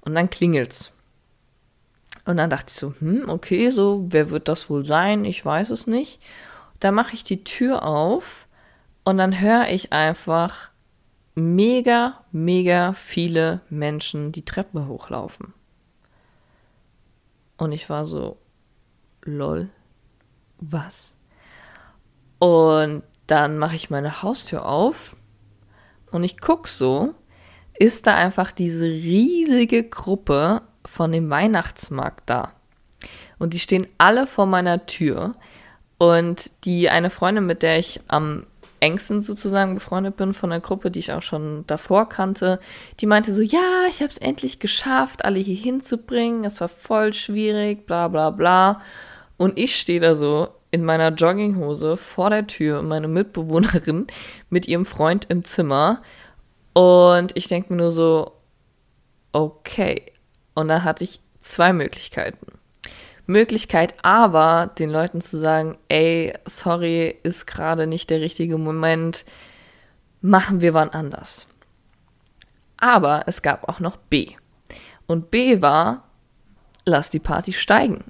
Und 0.01 0.15
dann 0.15 0.29
klingelt's. 0.29 0.91
Und 2.25 2.37
dann 2.37 2.49
dachte 2.49 2.65
ich 2.69 2.79
so, 2.79 2.93
hm, 2.99 3.29
okay, 3.29 3.69
so, 3.69 4.05
wer 4.09 4.29
wird 4.29 4.47
das 4.47 4.69
wohl 4.69 4.85
sein? 4.85 5.25
Ich 5.25 5.45
weiß 5.45 5.69
es 5.69 5.87
nicht. 5.87 6.19
Da 6.79 6.91
mache 6.91 7.13
ich 7.13 7.23
die 7.23 7.43
Tür 7.43 7.83
auf 7.83 8.47
und 9.03 9.17
dann 9.17 9.39
höre 9.39 9.69
ich 9.69 9.93
einfach 9.93 10.69
mega, 11.35 12.23
mega 12.31 12.93
viele 12.93 13.61
Menschen 13.69 14.31
die 14.31 14.45
Treppe 14.45 14.87
hochlaufen. 14.87 15.53
Und 17.57 17.71
ich 17.71 17.89
war 17.89 18.05
so, 18.05 18.37
lol, 19.21 19.69
was? 20.57 21.15
Und 22.39 23.03
dann 23.27 23.57
mache 23.57 23.75
ich 23.75 23.89
meine 23.89 24.21
Haustür 24.21 24.65
auf 24.65 25.15
und 26.11 26.23
ich 26.23 26.39
gucke 26.39 26.69
so, 26.69 27.13
ist 27.77 28.07
da 28.07 28.15
einfach 28.15 28.51
diese 28.51 28.85
riesige 28.85 29.83
Gruppe 29.83 30.61
von 30.85 31.11
dem 31.11 31.29
Weihnachtsmarkt 31.29 32.29
da. 32.29 32.53
Und 33.37 33.53
die 33.53 33.59
stehen 33.59 33.87
alle 33.97 34.27
vor 34.27 34.45
meiner 34.45 34.85
Tür. 34.85 35.35
Und 35.97 36.51
die 36.63 36.89
eine 36.89 37.09
Freundin, 37.09 37.45
mit 37.45 37.63
der 37.63 37.79
ich 37.79 37.99
am 38.07 38.45
engsten 38.79 39.21
sozusagen 39.21 39.73
befreundet 39.73 40.17
bin 40.17 40.33
von 40.33 40.51
der 40.51 40.59
Gruppe, 40.59 40.91
die 40.91 40.99
ich 40.99 41.11
auch 41.11 41.21
schon 41.21 41.65
davor 41.67 42.07
kannte, 42.07 42.59
die 42.99 43.07
meinte 43.07 43.33
so, 43.33 43.41
ja, 43.41 43.85
ich 43.89 44.01
habe 44.01 44.11
es 44.11 44.17
endlich 44.17 44.59
geschafft, 44.59 45.25
alle 45.25 45.39
hier 45.39 45.55
hinzubringen. 45.55 46.43
Es 46.43 46.61
war 46.61 46.67
voll 46.67 47.13
schwierig, 47.13 47.85
bla 47.85 48.07
bla 48.07 48.29
bla. 48.29 48.81
Und 49.37 49.57
ich 49.57 49.75
stehe 49.77 49.99
da 49.99 50.15
so 50.15 50.49
in 50.75 50.83
meiner 50.83 51.13
Jogginghose 51.13 51.95
vor 51.95 52.29
der 52.29 52.47
Tür 52.47 52.79
und 52.79 52.89
meine 52.89 53.07
Mitbewohnerin 53.07 54.07
mit 54.49 54.67
ihrem 54.67 54.83
Freund 54.85 55.25
im 55.29 55.45
Zimmer. 55.45 56.01
Und 56.73 57.31
ich 57.37 57.47
denke 57.47 57.71
mir 57.71 57.81
nur 57.81 57.93
so, 57.93 58.33
okay. 59.31 60.11
Und 60.53 60.67
da 60.67 60.83
hatte 60.83 61.05
ich 61.05 61.21
zwei 61.39 61.71
Möglichkeiten. 61.71 62.47
Möglichkeit 63.25 63.95
aber, 64.03 64.69
den 64.77 64.89
Leuten 64.89 65.21
zu 65.21 65.37
sagen, 65.37 65.77
ey, 65.87 66.33
sorry, 66.43 67.15
ist 67.23 67.45
gerade 67.45 67.87
nicht 67.87 68.09
der 68.09 68.19
richtige 68.19 68.57
Moment, 68.57 69.23
machen 70.19 70.59
wir 70.59 70.73
wann 70.73 70.89
anders. 70.89 71.47
Aber 72.75 73.23
es 73.27 73.41
gab 73.41 73.69
auch 73.69 73.79
noch 73.79 73.95
B. 73.95 74.31
Und 75.07 75.31
B 75.31 75.61
war, 75.61 76.03
lass 76.83 77.09
die 77.09 77.19
Party 77.19 77.53
steigen. 77.53 78.03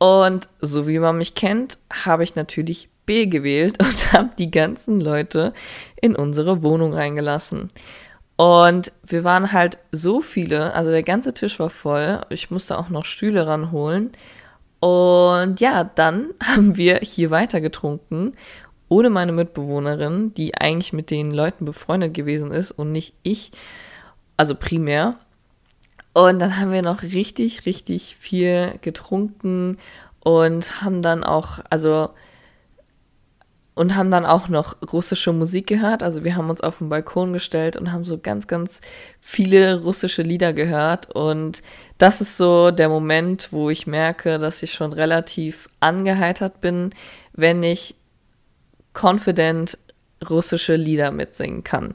Und 0.00 0.48
so 0.60 0.88
wie 0.88 0.98
man 0.98 1.18
mich 1.18 1.34
kennt, 1.34 1.76
habe 1.92 2.24
ich 2.24 2.34
natürlich 2.34 2.88
B 3.04 3.26
gewählt 3.26 3.78
und 3.82 4.12
habe 4.12 4.30
die 4.38 4.50
ganzen 4.50 4.98
Leute 4.98 5.52
in 6.00 6.16
unsere 6.16 6.62
Wohnung 6.62 6.94
reingelassen. 6.94 7.70
Und 8.36 8.92
wir 9.06 9.22
waren 9.22 9.52
halt 9.52 9.78
so 9.92 10.22
viele, 10.22 10.72
also 10.72 10.90
der 10.90 11.02
ganze 11.02 11.34
Tisch 11.34 11.58
war 11.60 11.68
voll. 11.68 12.22
Ich 12.30 12.50
musste 12.50 12.78
auch 12.78 12.88
noch 12.88 13.04
Stühle 13.04 13.46
ranholen. 13.46 14.12
Und 14.80 15.60
ja, 15.60 15.84
dann 15.84 16.28
haben 16.42 16.78
wir 16.78 17.00
hier 17.02 17.30
weiter 17.30 17.60
getrunken, 17.60 18.32
ohne 18.88 19.10
meine 19.10 19.32
Mitbewohnerin, 19.32 20.32
die 20.32 20.54
eigentlich 20.56 20.94
mit 20.94 21.10
den 21.10 21.30
Leuten 21.30 21.66
befreundet 21.66 22.14
gewesen 22.14 22.50
ist 22.50 22.72
und 22.72 22.90
nicht 22.90 23.14
ich, 23.22 23.52
also 24.38 24.54
primär. 24.54 25.18
Und 26.12 26.40
dann 26.40 26.58
haben 26.58 26.72
wir 26.72 26.82
noch 26.82 27.02
richtig, 27.02 27.66
richtig 27.66 28.16
viel 28.18 28.78
getrunken 28.82 29.78
und 30.20 30.82
haben 30.82 31.02
dann 31.02 31.22
auch, 31.22 31.60
also, 31.70 32.10
und 33.74 33.94
haben 33.94 34.10
dann 34.10 34.26
auch 34.26 34.48
noch 34.48 34.76
russische 34.92 35.32
Musik 35.32 35.68
gehört. 35.68 36.02
Also 36.02 36.24
wir 36.24 36.36
haben 36.36 36.50
uns 36.50 36.60
auf 36.60 36.78
den 36.78 36.88
Balkon 36.88 37.32
gestellt 37.32 37.76
und 37.76 37.92
haben 37.92 38.04
so 38.04 38.18
ganz, 38.18 38.46
ganz 38.46 38.80
viele 39.20 39.82
russische 39.82 40.22
Lieder 40.22 40.52
gehört. 40.52 41.14
Und 41.14 41.62
das 41.96 42.20
ist 42.20 42.36
so 42.36 42.72
der 42.72 42.88
Moment, 42.88 43.52
wo 43.52 43.70
ich 43.70 43.86
merke, 43.86 44.38
dass 44.38 44.62
ich 44.62 44.72
schon 44.72 44.92
relativ 44.92 45.68
angeheitert 45.78 46.60
bin, 46.60 46.90
wenn 47.32 47.62
ich 47.62 47.94
confident 48.92 49.78
russische 50.28 50.74
Lieder 50.76 51.12
mitsingen 51.12 51.64
kann. 51.64 51.94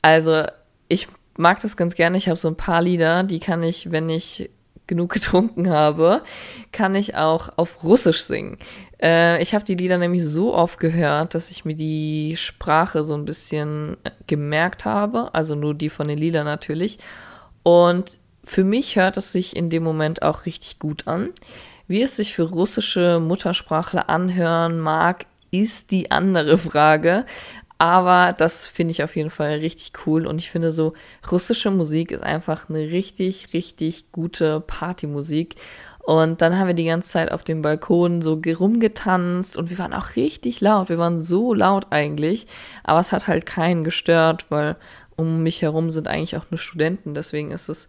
Also 0.00 0.44
ich 0.88 1.06
mag 1.36 1.60
das 1.60 1.76
ganz 1.76 1.94
gerne. 1.94 2.16
Ich 2.16 2.28
habe 2.28 2.38
so 2.38 2.48
ein 2.48 2.56
paar 2.56 2.82
Lieder, 2.82 3.22
die 3.24 3.40
kann 3.40 3.62
ich, 3.62 3.90
wenn 3.90 4.08
ich 4.08 4.50
genug 4.86 5.12
getrunken 5.12 5.70
habe, 5.70 6.22
kann 6.70 6.94
ich 6.94 7.14
auch 7.14 7.50
auf 7.56 7.82
Russisch 7.82 8.24
singen. 8.24 8.58
Äh, 9.00 9.42
ich 9.42 9.54
habe 9.54 9.64
die 9.64 9.74
Lieder 9.74 9.98
nämlich 9.98 10.24
so 10.24 10.54
oft 10.54 10.78
gehört, 10.78 11.34
dass 11.34 11.50
ich 11.50 11.64
mir 11.64 11.74
die 11.74 12.36
Sprache 12.36 13.04
so 13.04 13.14
ein 13.14 13.24
bisschen 13.24 13.96
äh, 14.04 14.10
gemerkt 14.26 14.84
habe, 14.84 15.34
also 15.34 15.54
nur 15.54 15.74
die 15.74 15.88
von 15.88 16.08
den 16.08 16.18
Liedern 16.18 16.44
natürlich. 16.44 16.98
Und 17.62 18.18
für 18.44 18.64
mich 18.64 18.96
hört 18.96 19.16
es 19.16 19.32
sich 19.32 19.56
in 19.56 19.70
dem 19.70 19.82
Moment 19.84 20.22
auch 20.22 20.46
richtig 20.46 20.78
gut 20.78 21.06
an. 21.06 21.30
Wie 21.86 22.02
es 22.02 22.16
sich 22.16 22.34
für 22.34 22.44
russische 22.44 23.20
Muttersprachler 23.20 24.08
anhören 24.08 24.80
mag, 24.80 25.26
ist 25.50 25.90
die 25.90 26.10
andere 26.10 26.56
Frage. 26.58 27.26
Aber 27.82 28.32
das 28.32 28.68
finde 28.68 28.92
ich 28.92 29.02
auf 29.02 29.16
jeden 29.16 29.28
Fall 29.28 29.54
richtig 29.54 29.90
cool. 30.06 30.28
Und 30.28 30.38
ich 30.38 30.52
finde 30.52 30.70
so, 30.70 30.92
russische 31.32 31.72
Musik 31.72 32.12
ist 32.12 32.22
einfach 32.22 32.68
eine 32.68 32.78
richtig, 32.78 33.52
richtig 33.54 34.12
gute 34.12 34.60
Partymusik. 34.60 35.56
Und 35.98 36.42
dann 36.42 36.56
haben 36.56 36.68
wir 36.68 36.74
die 36.74 36.84
ganze 36.84 37.10
Zeit 37.10 37.32
auf 37.32 37.42
dem 37.42 37.60
Balkon 37.60 38.22
so 38.22 38.40
rumgetanzt 38.56 39.56
und 39.56 39.68
wir 39.68 39.78
waren 39.78 39.94
auch 39.94 40.14
richtig 40.14 40.60
laut. 40.60 40.90
Wir 40.90 40.98
waren 40.98 41.20
so 41.20 41.54
laut 41.54 41.88
eigentlich, 41.90 42.46
aber 42.84 43.00
es 43.00 43.10
hat 43.10 43.26
halt 43.26 43.46
keinen 43.46 43.82
gestört, 43.82 44.46
weil 44.48 44.76
um 45.16 45.42
mich 45.42 45.60
herum 45.60 45.90
sind 45.90 46.06
eigentlich 46.06 46.36
auch 46.36 46.48
nur 46.52 46.58
Studenten. 46.58 47.14
Deswegen 47.14 47.50
ist 47.50 47.68
es 47.68 47.88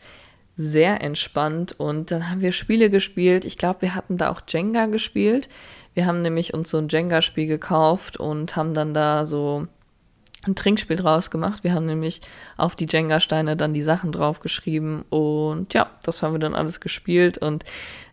sehr 0.56 1.02
entspannt. 1.02 1.80
Und 1.80 2.10
dann 2.10 2.32
haben 2.32 2.42
wir 2.42 2.52
Spiele 2.52 2.90
gespielt. 2.90 3.46
Ich 3.46 3.60
glaube, 3.60 3.84
wir 3.84 3.94
hatten 3.94 4.18
da 4.18 4.32
auch 4.32 4.42
Jenga 4.48 4.88
gespielt. 4.88 5.50
Wir 5.94 6.08
haben 6.08 6.24
nämlich 6.24 6.56
uns 6.56 6.72
so 6.72 6.80
ein 6.80 6.88
Jenga-Spiel 6.88 7.46
gekauft 7.46 8.18
und 8.18 8.56
haben 8.56 8.74
dann 8.74 8.96
da 8.96 9.26
so 9.26 9.68
ein 10.48 10.56
Trinkspiel 10.56 10.98
draus 10.98 11.32
gemacht. 11.32 11.64
Wir 11.64 11.74
haben 11.74 11.86
nämlich 11.86 12.22
auf 12.58 12.76
die 12.76 12.88
Jenga-Steine 12.90 13.56
dann 13.56 13.74
die 13.74 13.82
Sachen 13.82 14.12
draufgeschrieben 14.12 15.04
und 15.10 15.74
ja, 15.74 15.90
das 16.04 16.22
haben 16.22 16.34
wir 16.34 16.40
dann 16.40 16.56
alles 16.56 16.80
gespielt 16.80 17.38
und 17.38 17.64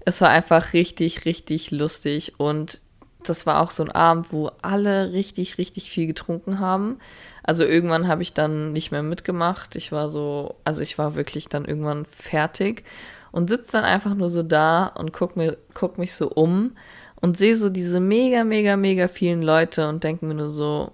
es 0.04 0.20
war 0.20 0.30
einfach 0.30 0.72
richtig, 0.72 1.24
richtig 1.24 1.70
lustig 1.70 2.34
und 2.38 2.80
das 3.24 3.46
war 3.46 3.60
auch 3.60 3.70
so 3.70 3.82
ein 3.82 3.90
Abend, 3.90 4.32
wo 4.32 4.50
alle 4.62 5.12
richtig, 5.12 5.58
richtig 5.58 5.90
viel 5.90 6.06
getrunken 6.06 6.58
haben. 6.58 6.98
Also 7.42 7.64
irgendwann 7.64 8.08
habe 8.08 8.22
ich 8.22 8.32
dann 8.32 8.72
nicht 8.72 8.92
mehr 8.92 9.02
mitgemacht. 9.02 9.76
Ich 9.76 9.92
war 9.92 10.08
so, 10.08 10.56
also 10.64 10.80
ich 10.80 10.96
war 10.98 11.14
wirklich 11.16 11.48
dann 11.48 11.64
irgendwann 11.64 12.06
fertig 12.06 12.84
und 13.32 13.50
sitze 13.50 13.72
dann 13.72 13.84
einfach 13.84 14.14
nur 14.14 14.30
so 14.30 14.42
da 14.42 14.86
und 14.86 15.12
guck, 15.12 15.36
mir, 15.36 15.58
guck 15.74 15.98
mich 15.98 16.14
so 16.14 16.30
um 16.30 16.76
und 17.20 17.36
sehe 17.36 17.56
so 17.56 17.68
diese 17.68 18.00
mega, 18.00 18.44
mega, 18.44 18.76
mega 18.76 19.08
vielen 19.08 19.42
Leute 19.42 19.88
und 19.88 20.04
denke 20.04 20.24
mir 20.24 20.34
nur 20.34 20.50
so, 20.50 20.92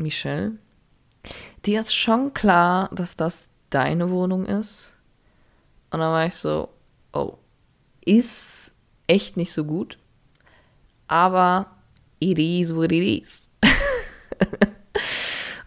Michelle, 0.00 0.52
dir 1.64 1.80
ist 1.80 1.94
schon 1.94 2.32
klar, 2.34 2.90
dass 2.92 3.16
das 3.16 3.48
deine 3.70 4.10
Wohnung 4.10 4.44
ist? 4.44 4.94
Und 5.90 6.00
dann 6.00 6.12
war 6.12 6.26
ich 6.26 6.34
so, 6.34 6.68
oh, 7.12 7.38
ist 8.04 8.72
echt 9.06 9.36
nicht 9.36 9.52
so 9.52 9.64
gut, 9.64 9.98
aber 11.06 11.66
it 12.20 12.38
is 12.38 12.74
what 12.74 12.92
it 12.92 13.24
is. 13.24 13.50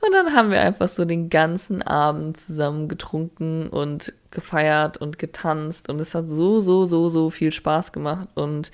und 0.02 0.12
dann 0.12 0.34
haben 0.34 0.52
wir 0.52 0.62
einfach 0.62 0.88
so 0.88 1.06
den 1.06 1.30
ganzen 1.30 1.82
Abend 1.82 2.38
zusammen 2.38 2.88
getrunken 2.88 3.68
und 3.68 4.14
gefeiert 4.30 4.98
und 4.98 5.18
getanzt 5.18 5.90
und 5.90 6.00
es 6.00 6.16
hat 6.16 6.30
so, 6.30 6.60
so, 6.60 6.86
so, 6.86 7.10
so 7.10 7.30
viel 7.30 7.52
Spaß 7.52 7.92
gemacht 7.92 8.28
und 8.36 8.72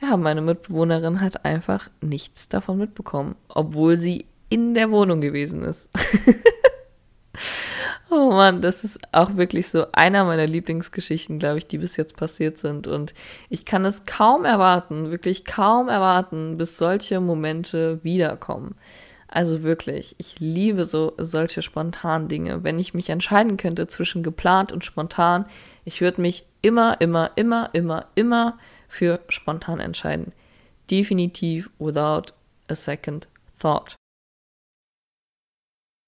ja, 0.00 0.16
meine 0.16 0.42
Mitbewohnerin 0.42 1.20
hat 1.20 1.44
einfach 1.44 1.88
nichts 2.00 2.48
davon 2.48 2.78
mitbekommen, 2.78 3.34
obwohl 3.48 3.96
sie 3.96 4.26
in 4.48 4.74
der 4.74 4.90
Wohnung 4.90 5.20
gewesen 5.20 5.62
ist. 5.62 5.88
oh 8.10 8.30
Mann, 8.30 8.62
das 8.62 8.84
ist 8.84 8.98
auch 9.12 9.36
wirklich 9.36 9.68
so 9.68 9.86
einer 9.92 10.24
meiner 10.24 10.46
Lieblingsgeschichten, 10.46 11.38
glaube 11.38 11.58
ich, 11.58 11.66
die 11.66 11.78
bis 11.78 11.96
jetzt 11.96 12.16
passiert 12.16 12.58
sind. 12.58 12.86
Und 12.86 13.14
ich 13.48 13.64
kann 13.64 13.84
es 13.84 14.04
kaum 14.04 14.44
erwarten, 14.44 15.10
wirklich 15.10 15.44
kaum 15.44 15.88
erwarten, 15.88 16.56
bis 16.56 16.78
solche 16.78 17.20
Momente 17.20 18.00
wiederkommen. 18.02 18.76
Also 19.28 19.64
wirklich, 19.64 20.14
ich 20.18 20.38
liebe 20.38 20.84
so 20.84 21.14
solche 21.18 21.62
spontanen 21.62 22.28
Dinge. 22.28 22.62
Wenn 22.62 22.78
ich 22.78 22.94
mich 22.94 23.10
entscheiden 23.10 23.56
könnte 23.56 23.88
zwischen 23.88 24.22
geplant 24.22 24.72
und 24.72 24.84
spontan, 24.84 25.46
ich 25.84 26.00
würde 26.00 26.20
mich 26.20 26.46
immer, 26.62 27.00
immer, 27.00 27.32
immer, 27.34 27.70
immer, 27.72 28.06
immer 28.14 28.58
für 28.88 29.20
spontan 29.28 29.80
entscheiden. 29.80 30.32
Definitiv 30.90 31.70
without 31.78 32.32
a 32.68 32.74
second 32.74 33.26
thought. 33.60 33.96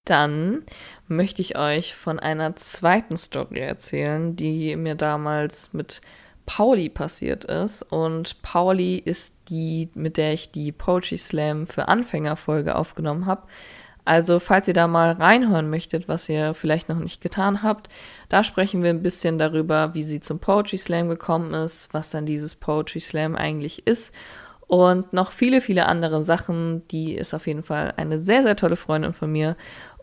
Dann 0.09 0.63
möchte 1.07 1.43
ich 1.43 1.59
euch 1.59 1.95
von 1.95 2.19
einer 2.19 2.57
zweiten 2.57 3.17
Story 3.17 3.61
erzählen, 3.61 4.37
die 4.37 4.75
mir 4.77 4.95
damals 4.95 5.73
mit 5.73 6.01
Pauli 6.47 6.89
passiert 6.89 7.45
ist. 7.45 7.83
Und 7.83 8.41
Pauli 8.41 8.97
ist 8.97 9.35
die, 9.49 9.91
mit 9.95 10.17
der 10.17 10.33
ich 10.33 10.51
die 10.51 10.73
Poetry 10.73 11.19
Slam 11.19 11.67
für 11.67 11.89
Anfängerfolge 11.89 12.75
aufgenommen 12.75 13.27
habe. 13.27 13.43
Also, 14.07 14.41
falls 14.41 14.67
ihr 14.67 14.73
da 14.73 14.87
mal 14.87 15.13
reinhören 15.13 15.69
möchtet, 15.69 16.09
was 16.09 16.27
ihr 16.31 16.55
vielleicht 16.55 16.89
noch 16.89 16.99
nicht 16.99 17.21
getan 17.21 17.63
habt, 17.63 17.91
da 18.31 18.43
sprechen 18.43 18.83
wir 18.83 18.89
ein 18.89 19.03
bisschen 19.03 19.39
darüber, 19.39 19.93
wie 19.93 20.03
sie 20.03 20.21
zum 20.21 20.39
Poetry 20.39 20.79
Slam 20.79 21.11
gekommen 21.11 21.53
ist, 21.53 21.93
was 21.93 22.09
dann 22.11 22.25
dieses 22.25 22.55
Poetry 22.55 23.01
Slam 23.01 23.37
eigentlich 23.37 23.87
ist 23.87 24.15
und 24.69 25.15
noch 25.15 25.33
viele, 25.33 25.61
viele 25.63 25.87
andere 25.87 26.23
Sachen. 26.23 26.87
Die 26.89 27.15
ist 27.15 27.35
auf 27.35 27.47
jeden 27.47 27.63
Fall 27.63 27.95
eine 27.97 28.21
sehr, 28.21 28.43
sehr 28.43 28.55
tolle 28.55 28.77
Freundin 28.77 29.15
von 29.15 29.33
mir. 29.33 29.57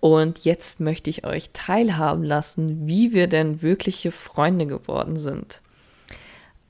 Und 0.05 0.45
jetzt 0.45 0.79
möchte 0.79 1.09
ich 1.09 1.25
euch 1.25 1.49
teilhaben 1.49 2.23
lassen, 2.23 2.85
wie 2.85 3.11
wir 3.11 3.25
denn 3.25 3.63
wirkliche 3.63 4.11
Freunde 4.11 4.67
geworden 4.67 5.17
sind. 5.17 5.61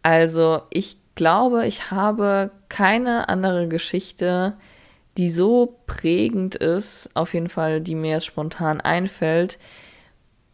Also 0.04 0.62
ich 0.69 0.95
glaube, 1.15 1.67
ich 1.67 1.91
habe 1.91 2.52
keine 2.69 3.28
andere 3.28 3.67
Geschichte, 3.67 4.56
die 5.17 5.30
so 5.30 5.80
prägend 5.86 6.56
ist, 6.56 7.10
auf 7.13 7.34
jeden 7.34 7.50
Fall, 7.50 7.82
die 7.82 7.95
mir 7.95 8.12
jetzt 8.12 8.26
spontan 8.26 8.80
einfällt, 8.80 9.60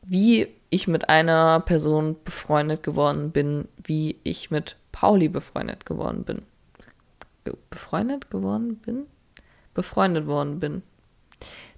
wie 0.02 0.48
ich 0.72 0.88
mit 0.88 1.08
einer 1.08 1.60
Person 1.60 2.16
befreundet 2.26 2.82
geworden 2.82 3.30
bin, 3.30 3.68
wie 3.84 4.16
ich 4.24 4.50
mit 4.50 4.76
Pauli 4.92 5.30
befreundet 5.30 5.86
geworden 5.86 6.24
bin 6.24 6.42
befreundet 7.70 8.30
geworden 8.30 8.78
bin? 8.78 9.06
Befreundet 9.74 10.28
worden 10.28 10.60
bin. 10.60 10.84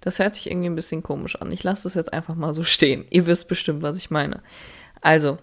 Das 0.02 0.20
hört 0.20 0.36
sich 0.36 0.50
irgendwie 0.50 0.70
ein 0.70 0.76
bisschen 0.76 1.04
komisch 1.04 1.40
an. 1.42 1.52
Ich 1.52 1.64
lasse 1.64 1.84
das 1.84 1.96
jetzt 1.96 2.14
einfach 2.14 2.36
mal 2.36 2.54
so 2.54 2.64
stehen. 2.64 3.06
Ihr 3.10 3.26
wisst 3.26 3.48
bestimmt, 3.48 3.82
was 3.82 3.98
ich 3.98 4.12
meine. 4.12 4.42
Also, 5.02 5.38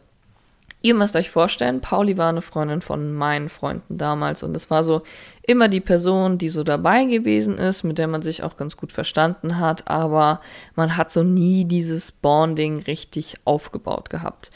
ihr 0.83 0.95
müsst 0.95 1.17
euch 1.17 1.31
vorstellen, 1.31 1.81
Pauli 1.81 2.17
war 2.17 2.29
eine 2.29 2.43
Freundin 2.43 2.81
von 2.81 3.13
meinen 3.13 3.49
Freunden 3.49 3.99
damals 3.99 4.43
und 4.43 4.55
es 4.55 4.71
war 4.71 4.83
so 4.83 5.03
immer 5.43 5.69
die 5.69 5.81
Person, 5.81 6.39
die 6.39 6.49
so 6.49 6.65
dabei 6.65 7.05
gewesen 7.05 7.59
ist, 7.59 7.85
mit 7.85 7.99
der 7.99 8.09
man 8.09 8.23
sich 8.23 8.43
auch 8.43 8.57
ganz 8.57 8.77
gut 8.77 8.93
verstanden 8.93 9.59
hat, 9.59 9.89
aber 9.89 10.41
man 10.75 10.97
hat 10.97 11.11
so 11.11 11.23
nie 11.23 11.65
dieses 11.65 12.13
Bonding 12.13 12.81
richtig 12.81 13.37
aufgebaut 13.45 14.11
gehabt. 14.11 14.51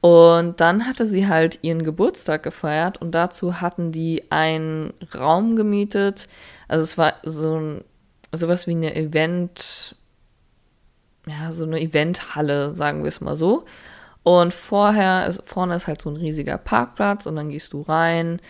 Und 0.00 0.60
dann 0.60 0.86
hatte 0.86 1.06
sie 1.06 1.26
halt 1.26 1.58
ihren 1.62 1.82
Geburtstag 1.82 2.44
gefeiert 2.44 3.02
und 3.02 3.12
dazu 3.12 3.60
hatten 3.60 3.90
die 3.90 4.30
einen 4.30 4.94
Raum 5.14 5.56
gemietet. 5.56 6.28
Also 6.68 6.84
es 6.84 6.96
war 6.98 7.14
so 7.24 7.58
ein, 7.58 7.84
sowas 8.32 8.66
wie 8.66 8.72
eine 8.72 8.94
Event, 8.94 9.96
ja, 11.26 11.50
so 11.50 11.64
eine 11.64 11.80
Eventhalle, 11.80 12.74
sagen 12.74 13.02
wir 13.02 13.08
es 13.08 13.20
mal 13.20 13.36
so. 13.36 13.64
Und 14.22 14.52
vorher, 14.52 15.26
ist, 15.26 15.42
vorne 15.44 15.74
ist 15.74 15.86
halt 15.86 16.02
so 16.02 16.10
ein 16.10 16.16
riesiger 16.16 16.58
Parkplatz 16.58 17.26
und 17.26 17.36
dann 17.36 17.48
gehst 17.48 17.72
du 17.72 17.82
rein 17.82 18.40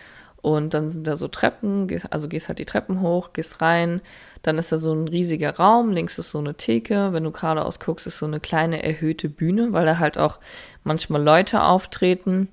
und 0.41 0.73
dann 0.73 0.89
sind 0.89 1.05
da 1.05 1.15
so 1.15 1.27
Treppen, 1.27 1.87
gehst, 1.87 2.11
also 2.11 2.27
gehst 2.27 2.47
halt 2.47 2.59
die 2.59 2.65
Treppen 2.65 3.01
hoch, 3.01 3.33
gehst 3.33 3.61
rein, 3.61 4.01
dann 4.41 4.57
ist 4.57 4.71
da 4.71 4.77
so 4.77 4.93
ein 4.93 5.07
riesiger 5.07 5.55
Raum, 5.55 5.91
links 5.91 6.17
ist 6.17 6.31
so 6.31 6.39
eine 6.39 6.55
Theke, 6.55 7.13
wenn 7.13 7.23
du 7.23 7.31
geradeaus 7.31 7.79
guckst, 7.79 8.07
ist 8.07 8.19
so 8.19 8.25
eine 8.25 8.39
kleine 8.39 8.83
erhöhte 8.83 9.29
Bühne, 9.29 9.73
weil 9.73 9.85
da 9.85 9.99
halt 9.99 10.17
auch 10.17 10.39
manchmal 10.83 11.21
Leute 11.21 11.61
auftreten. 11.61 12.49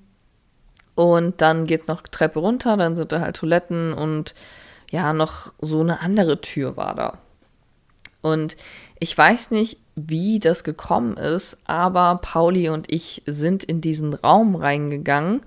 Und 0.94 1.42
dann 1.42 1.66
geht's 1.66 1.88
noch 1.88 2.02
Treppe 2.02 2.38
runter, 2.38 2.76
dann 2.76 2.96
sind 2.96 3.12
da 3.12 3.20
halt 3.20 3.36
Toiletten 3.36 3.92
und 3.92 4.34
ja, 4.90 5.12
noch 5.12 5.52
so 5.60 5.80
eine 5.80 6.00
andere 6.00 6.40
Tür 6.40 6.76
war 6.76 6.94
da. 6.94 7.18
Und 8.22 8.56
ich 8.98 9.16
weiß 9.16 9.50
nicht, 9.50 9.78
wie 9.94 10.40
das 10.40 10.64
gekommen 10.64 11.16
ist, 11.16 11.58
aber 11.64 12.18
Pauli 12.22 12.68
und 12.68 12.92
ich 12.92 13.22
sind 13.26 13.64
in 13.64 13.80
diesen 13.80 14.14
Raum 14.14 14.56
reingegangen 14.56 15.42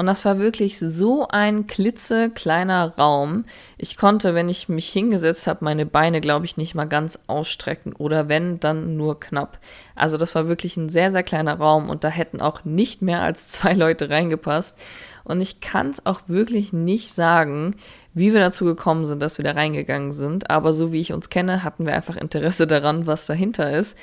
und 0.00 0.06
das 0.06 0.24
war 0.24 0.38
wirklich 0.38 0.78
so 0.78 1.28
ein 1.28 1.66
klitzekleiner 1.66 2.94
Raum. 2.96 3.44
Ich 3.76 3.98
konnte, 3.98 4.34
wenn 4.34 4.48
ich 4.48 4.66
mich 4.66 4.88
hingesetzt 4.88 5.46
habe, 5.46 5.62
meine 5.62 5.84
Beine, 5.84 6.22
glaube 6.22 6.46
ich, 6.46 6.56
nicht 6.56 6.74
mal 6.74 6.86
ganz 6.86 7.18
ausstrecken. 7.26 7.92
Oder 7.92 8.26
wenn, 8.26 8.58
dann 8.60 8.96
nur 8.96 9.20
knapp. 9.20 9.58
Also 9.94 10.16
das 10.16 10.34
war 10.34 10.48
wirklich 10.48 10.78
ein 10.78 10.88
sehr, 10.88 11.10
sehr 11.10 11.22
kleiner 11.22 11.58
Raum 11.58 11.90
und 11.90 12.02
da 12.02 12.08
hätten 12.08 12.40
auch 12.40 12.64
nicht 12.64 13.02
mehr 13.02 13.20
als 13.20 13.48
zwei 13.48 13.74
Leute 13.74 14.08
reingepasst. 14.08 14.78
Und 15.24 15.42
ich 15.42 15.60
kann 15.60 15.90
es 15.90 16.06
auch 16.06 16.22
wirklich 16.28 16.72
nicht 16.72 17.12
sagen, 17.12 17.76
wie 18.14 18.32
wir 18.32 18.40
dazu 18.40 18.64
gekommen 18.64 19.04
sind, 19.04 19.20
dass 19.20 19.38
wir 19.38 19.44
da 19.44 19.52
reingegangen 19.52 20.12
sind. 20.12 20.50
Aber 20.50 20.72
so 20.72 20.92
wie 20.92 21.00
ich 21.00 21.12
uns 21.12 21.28
kenne, 21.28 21.64
hatten 21.64 21.86
wir 21.86 21.94
einfach 21.94 22.16
Interesse 22.16 22.66
daran, 22.66 23.06
was 23.06 23.26
dahinter 23.26 23.76
ist. 23.76 23.96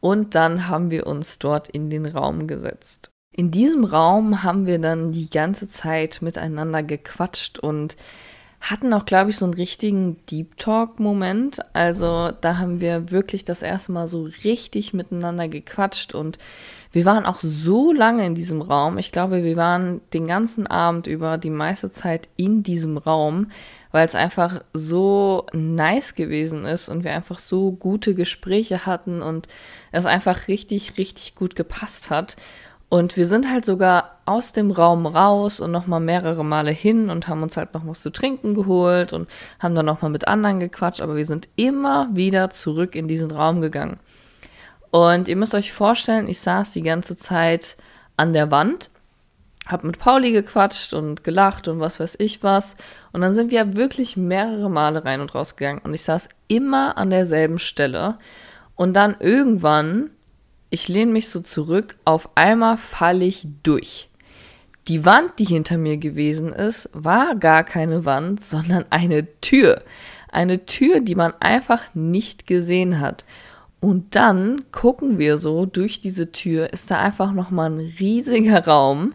Und 0.00 0.34
dann 0.34 0.68
haben 0.68 0.90
wir 0.90 1.06
uns 1.06 1.38
dort 1.38 1.68
in 1.68 1.90
den 1.90 2.06
Raum 2.06 2.46
gesetzt. 2.46 3.10
In 3.32 3.50
diesem 3.50 3.84
Raum 3.84 4.42
haben 4.42 4.66
wir 4.66 4.78
dann 4.78 5.12
die 5.12 5.30
ganze 5.30 5.68
Zeit 5.68 6.20
miteinander 6.20 6.82
gequatscht 6.82 7.58
und 7.58 7.96
hatten 8.60 8.92
auch, 8.92 9.06
glaube 9.06 9.30
ich, 9.30 9.38
so 9.38 9.46
einen 9.46 9.54
richtigen 9.54 10.18
Deep 10.26 10.58
Talk-Moment. 10.58 11.60
Also 11.72 12.30
da 12.40 12.58
haben 12.58 12.80
wir 12.80 13.10
wirklich 13.10 13.44
das 13.44 13.62
erste 13.62 13.92
Mal 13.92 14.06
so 14.06 14.28
richtig 14.44 14.92
miteinander 14.92 15.48
gequatscht 15.48 16.14
und 16.14 16.38
wir 16.92 17.04
waren 17.04 17.24
auch 17.24 17.38
so 17.40 17.92
lange 17.92 18.26
in 18.26 18.34
diesem 18.34 18.60
Raum. 18.60 18.98
Ich 18.98 19.12
glaube, 19.12 19.44
wir 19.44 19.56
waren 19.56 20.00
den 20.12 20.26
ganzen 20.26 20.66
Abend 20.66 21.06
über 21.06 21.38
die 21.38 21.50
meiste 21.50 21.90
Zeit 21.90 22.28
in 22.36 22.62
diesem 22.62 22.98
Raum, 22.98 23.50
weil 23.92 24.06
es 24.06 24.14
einfach 24.14 24.62
so 24.74 25.46
nice 25.52 26.14
gewesen 26.14 26.64
ist 26.64 26.88
und 26.88 27.04
wir 27.04 27.12
einfach 27.12 27.38
so 27.38 27.72
gute 27.72 28.14
Gespräche 28.14 28.86
hatten 28.86 29.22
und 29.22 29.46
es 29.92 30.04
einfach 30.04 30.48
richtig, 30.48 30.98
richtig 30.98 31.34
gut 31.34 31.54
gepasst 31.54 32.10
hat. 32.10 32.36
Und 32.90 33.16
wir 33.16 33.24
sind 33.24 33.48
halt 33.48 33.64
sogar 33.64 34.18
aus 34.26 34.52
dem 34.52 34.72
Raum 34.72 35.06
raus 35.06 35.60
und 35.60 35.70
nochmal 35.70 36.00
mehrere 36.00 36.44
Male 36.44 36.72
hin 36.72 37.08
und 37.08 37.28
haben 37.28 37.44
uns 37.44 37.56
halt 37.56 37.72
noch 37.72 37.86
was 37.86 38.02
zu 38.02 38.10
trinken 38.10 38.52
geholt 38.52 39.12
und 39.12 39.30
haben 39.60 39.76
dann 39.76 39.86
nochmal 39.86 40.10
mit 40.10 40.26
anderen 40.26 40.58
gequatscht, 40.58 41.00
aber 41.00 41.14
wir 41.14 41.24
sind 41.24 41.48
immer 41.54 42.08
wieder 42.12 42.50
zurück 42.50 42.96
in 42.96 43.06
diesen 43.06 43.30
Raum 43.30 43.60
gegangen. 43.60 44.00
Und 44.90 45.28
ihr 45.28 45.36
müsst 45.36 45.54
euch 45.54 45.72
vorstellen, 45.72 46.26
ich 46.26 46.40
saß 46.40 46.72
die 46.72 46.82
ganze 46.82 47.14
Zeit 47.14 47.76
an 48.16 48.32
der 48.32 48.50
Wand, 48.50 48.90
hab 49.68 49.84
mit 49.84 50.00
Pauli 50.00 50.32
gequatscht 50.32 50.92
und 50.92 51.22
gelacht 51.22 51.68
und 51.68 51.78
was 51.78 52.00
weiß 52.00 52.16
ich 52.18 52.42
was. 52.42 52.74
Und 53.12 53.20
dann 53.20 53.34
sind 53.34 53.52
wir 53.52 53.76
wirklich 53.76 54.16
mehrere 54.16 54.68
Male 54.68 55.04
rein 55.04 55.20
und 55.20 55.32
raus 55.32 55.54
gegangen 55.54 55.80
und 55.84 55.94
ich 55.94 56.02
saß 56.02 56.28
immer 56.48 56.98
an 56.98 57.10
derselben 57.10 57.60
Stelle. 57.60 58.18
Und 58.74 58.94
dann 58.94 59.14
irgendwann 59.20 60.10
ich 60.70 60.88
lehne 60.88 61.12
mich 61.12 61.28
so 61.28 61.40
zurück, 61.40 61.96
auf 62.04 62.30
einmal 62.36 62.76
falle 62.76 63.24
ich 63.24 63.46
durch. 63.62 64.08
Die 64.88 65.04
Wand, 65.04 65.38
die 65.38 65.44
hinter 65.44 65.78
mir 65.78 65.98
gewesen 65.98 66.52
ist, 66.52 66.88
war 66.92 67.34
gar 67.36 67.64
keine 67.64 68.04
Wand, 68.04 68.40
sondern 68.40 68.86
eine 68.90 69.26
Tür. 69.40 69.82
Eine 70.32 70.64
Tür, 70.64 71.00
die 71.00 71.14
man 71.14 71.34
einfach 71.40 71.82
nicht 71.94 72.46
gesehen 72.46 73.00
hat. 73.00 73.24
Und 73.80 74.14
dann 74.14 74.62
gucken 74.72 75.18
wir 75.18 75.36
so 75.36 75.66
durch 75.66 76.00
diese 76.00 76.32
Tür, 76.32 76.72
ist 76.72 76.90
da 76.90 76.98
einfach 76.98 77.32
nochmal 77.32 77.70
ein 77.70 77.92
riesiger 77.98 78.66
Raum, 78.66 79.12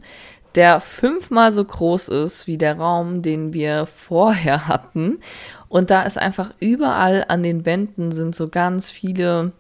der 0.55 0.79
fünfmal 0.79 1.53
so 1.53 1.63
groß 1.63 2.07
ist 2.09 2.47
wie 2.47 2.57
der 2.57 2.77
Raum, 2.77 3.21
den 3.21 3.53
wir 3.53 3.85
vorher 3.85 4.67
hatten. 4.67 5.19
Und 5.67 5.89
da 5.89 6.03
ist 6.03 6.17
einfach 6.17 6.53
überall 6.59 7.25
an 7.27 7.43
den 7.43 7.65
Wänden 7.65 8.11
sind 8.11 8.35
so 8.35 8.47
ganz 8.47 8.89
viele 8.89 9.51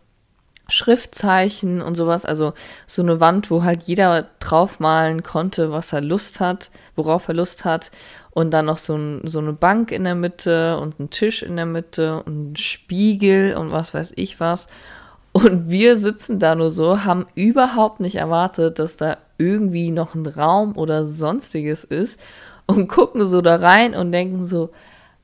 Schriftzeichen 0.69 1.81
und 1.81 1.95
sowas, 1.95 2.25
also 2.25 2.53
so 2.87 3.01
eine 3.01 3.19
Wand, 3.19 3.51
wo 3.51 3.63
halt 3.63 3.83
jeder 3.83 4.27
draufmalen 4.39 5.23
konnte, 5.23 5.71
was 5.71 5.93
er 5.93 6.01
Lust 6.01 6.39
hat, 6.39 6.71
worauf 6.95 7.27
er 7.27 7.35
Lust 7.35 7.65
hat. 7.65 7.91
Und 8.31 8.53
dann 8.53 8.65
noch 8.65 8.79
so, 8.79 8.95
ein, 8.95 9.21
so 9.23 9.39
eine 9.39 9.53
Bank 9.53 9.91
in 9.91 10.03
der 10.03 10.15
Mitte 10.15 10.77
und 10.79 10.99
ein 10.99 11.09
Tisch 11.09 11.41
in 11.41 11.55
der 11.55 11.65
Mitte 11.65 12.21
und 12.23 12.51
ein 12.51 12.55
Spiegel 12.57 13.55
und 13.55 13.71
was 13.71 13.93
weiß 13.93 14.13
ich 14.15 14.39
was. 14.39 14.67
Und 15.31 15.69
wir 15.69 15.97
sitzen 15.97 16.39
da 16.39 16.55
nur 16.55 16.69
so, 16.69 17.03
haben 17.03 17.27
überhaupt 17.35 17.99
nicht 17.99 18.15
erwartet, 18.15 18.79
dass 18.79 18.97
da 18.97 19.17
irgendwie 19.37 19.91
noch 19.91 20.15
ein 20.15 20.25
Raum 20.25 20.77
oder 20.77 21.05
sonstiges 21.05 21.83
ist 21.83 22.19
und 22.65 22.87
gucken 22.87 23.25
so 23.25 23.41
da 23.41 23.57
rein 23.57 23.95
und 23.95 24.11
denken 24.11 24.43
so, 24.43 24.71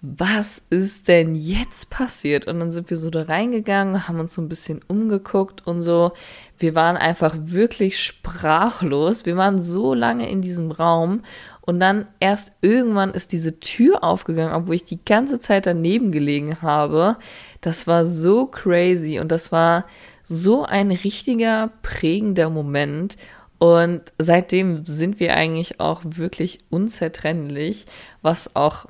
was 0.02 0.64
ist 0.72 1.08
denn 1.08 1.36
jetzt 1.36 1.92
passiert? 1.92 2.48
Und 2.48 2.60
dann 2.60 2.72
sind 2.72 2.90
wir 2.90 2.98
so 2.98 3.12
da 3.12 3.22
reingegangen, 3.22 4.08
haben 4.08 4.20
uns 4.20 4.34
so 4.34 4.42
ein 4.42 4.50
bisschen 4.50 4.82
umgeguckt 4.88 5.68
und 5.68 5.84
so. 5.84 6.14
Wir 6.58 6.74
waren 6.74 6.98
einfach 6.98 7.36
wirklich 7.38 8.04
sprachlos. 8.04 9.28
Wir 9.28 9.38
waren 9.38 9.62
so 9.62 9.94
lange 9.94 10.28
in 10.28 10.42
diesem 10.42 10.72
Raum 10.72 11.22
und 11.62 11.80
dann 11.80 12.08
erst 12.20 12.52
irgendwann 12.62 13.14
ist 13.14 13.32
diese 13.32 13.60
Tür 13.60 14.04
aufgegangen, 14.04 14.54
obwohl 14.54 14.76
ich 14.76 14.84
die 14.84 15.04
ganze 15.06 15.38
Zeit 15.38 15.68
daneben 15.68 16.12
gelegen 16.12 16.64
habe. 16.64 17.18
Das 17.62 17.86
war 17.86 18.04
so 18.04 18.48
crazy 18.48 19.20
und 19.20 19.32
das 19.32 19.52
war 19.52 19.86
so 20.24 20.64
ein 20.64 20.90
richtiger 20.90 21.72
prägender 21.84 22.50
Moment. 22.50 23.18
Und 23.60 24.02
seitdem 24.18 24.84
sind 24.86 25.20
wir 25.20 25.36
eigentlich 25.36 25.80
auch 25.80 26.02
wirklich 26.04 26.60
unzertrennlich, 26.72 27.86
was 28.24 28.56
auch 28.56 28.88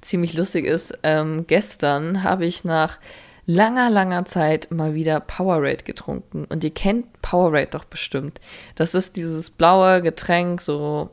ziemlich 0.00 0.34
lustig 0.34 0.64
ist, 0.64 0.98
ähm, 1.02 1.46
gestern 1.46 2.22
habe 2.22 2.46
ich 2.46 2.64
nach 2.64 2.98
langer, 3.46 3.90
langer 3.90 4.24
Zeit 4.24 4.70
mal 4.70 4.94
wieder 4.94 5.20
Powerade 5.20 5.84
getrunken. 5.84 6.44
Und 6.44 6.62
ihr 6.64 6.72
kennt 6.72 7.20
Powerade 7.22 7.68
doch 7.70 7.84
bestimmt. 7.84 8.40
Das 8.76 8.94
ist 8.94 9.16
dieses 9.16 9.50
blaue 9.50 10.02
Getränk, 10.02 10.60
so, 10.60 11.10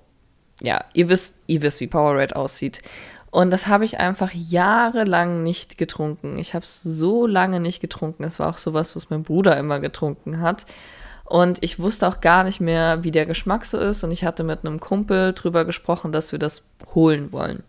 ja, 0.61 0.83
ihr 0.93 1.09
wisst, 1.09 1.35
ihr 1.47 1.61
wisst, 1.61 1.79
wie 1.81 1.87
Powerade 1.87 2.35
aussieht. 2.35 2.81
Und 3.31 3.51
das 3.51 3.67
habe 3.67 3.85
ich 3.85 3.99
einfach 3.99 4.31
jahrelang 4.33 5.43
nicht 5.43 5.77
getrunken. 5.77 6.37
Ich 6.37 6.53
habe 6.53 6.63
es 6.63 6.81
so 6.81 7.27
lange 7.27 7.59
nicht 7.59 7.81
getrunken. 7.81 8.23
Es 8.23 8.39
war 8.39 8.49
auch 8.49 8.57
sowas, 8.57 8.95
was 8.95 9.09
mein 9.09 9.23
Bruder 9.23 9.57
immer 9.57 9.79
getrunken 9.79 10.41
hat. 10.41 10.65
Und 11.25 11.61
ich 11.61 11.79
wusste 11.79 12.07
auch 12.07 12.21
gar 12.21 12.43
nicht 12.45 12.61
mehr, 12.61 13.03
wie 13.03 13.11
der 13.11 13.25
Geschmack 13.25 13.65
so 13.65 13.77
ist. 13.77 14.03
Und 14.03 14.11
ich 14.11 14.23
hatte 14.23 14.43
mit 14.43 14.65
einem 14.65 14.79
Kumpel 14.79 15.33
drüber 15.33 15.65
gesprochen, 15.65 16.11
dass 16.11 16.31
wir 16.31 16.39
das 16.39 16.63
holen 16.95 17.31
wollen. 17.33 17.63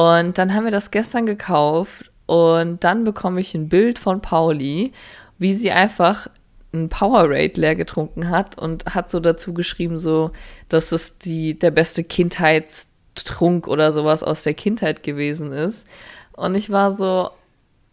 Und 0.00 0.38
dann 0.38 0.54
haben 0.54 0.64
wir 0.64 0.70
das 0.70 0.90
gestern 0.90 1.26
gekauft 1.26 2.10
und 2.24 2.82
dann 2.84 3.04
bekomme 3.04 3.38
ich 3.38 3.54
ein 3.54 3.68
Bild 3.68 3.98
von 3.98 4.22
Pauli, 4.22 4.92
wie 5.36 5.52
sie 5.52 5.72
einfach 5.72 6.28
ein 6.72 6.88
Powerade 6.88 7.60
leer 7.60 7.74
getrunken 7.76 8.30
hat 8.30 8.56
und 8.56 8.86
hat 8.94 9.10
so 9.10 9.20
dazu 9.20 9.52
geschrieben, 9.52 9.98
so, 9.98 10.30
dass 10.70 10.92
es 10.92 11.18
die, 11.18 11.58
der 11.58 11.70
beste 11.70 12.02
Kindheitstrunk 12.02 13.68
oder 13.68 13.92
sowas 13.92 14.22
aus 14.22 14.42
der 14.42 14.54
Kindheit 14.54 15.02
gewesen 15.02 15.52
ist. 15.52 15.86
Und 16.32 16.54
ich 16.54 16.70
war 16.70 16.92
so, 16.92 17.28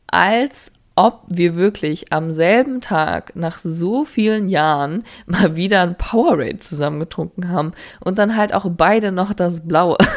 als 0.05 0.71
ob 0.95 1.23
wir 1.27 1.57
wirklich 1.57 2.13
am 2.13 2.31
selben 2.31 2.79
Tag 2.79 3.35
nach 3.35 3.57
so 3.57 4.05
vielen 4.05 4.47
Jahren 4.47 5.03
mal 5.25 5.57
wieder 5.57 5.81
ein 5.81 5.97
Powerade 5.97 6.59
zusammengetrunken 6.59 7.49
haben 7.49 7.73
und 7.99 8.17
dann 8.17 8.37
halt 8.37 8.53
auch 8.53 8.67
beide 8.69 9.11
noch 9.11 9.33
das 9.33 9.67
Blaue. 9.67 9.97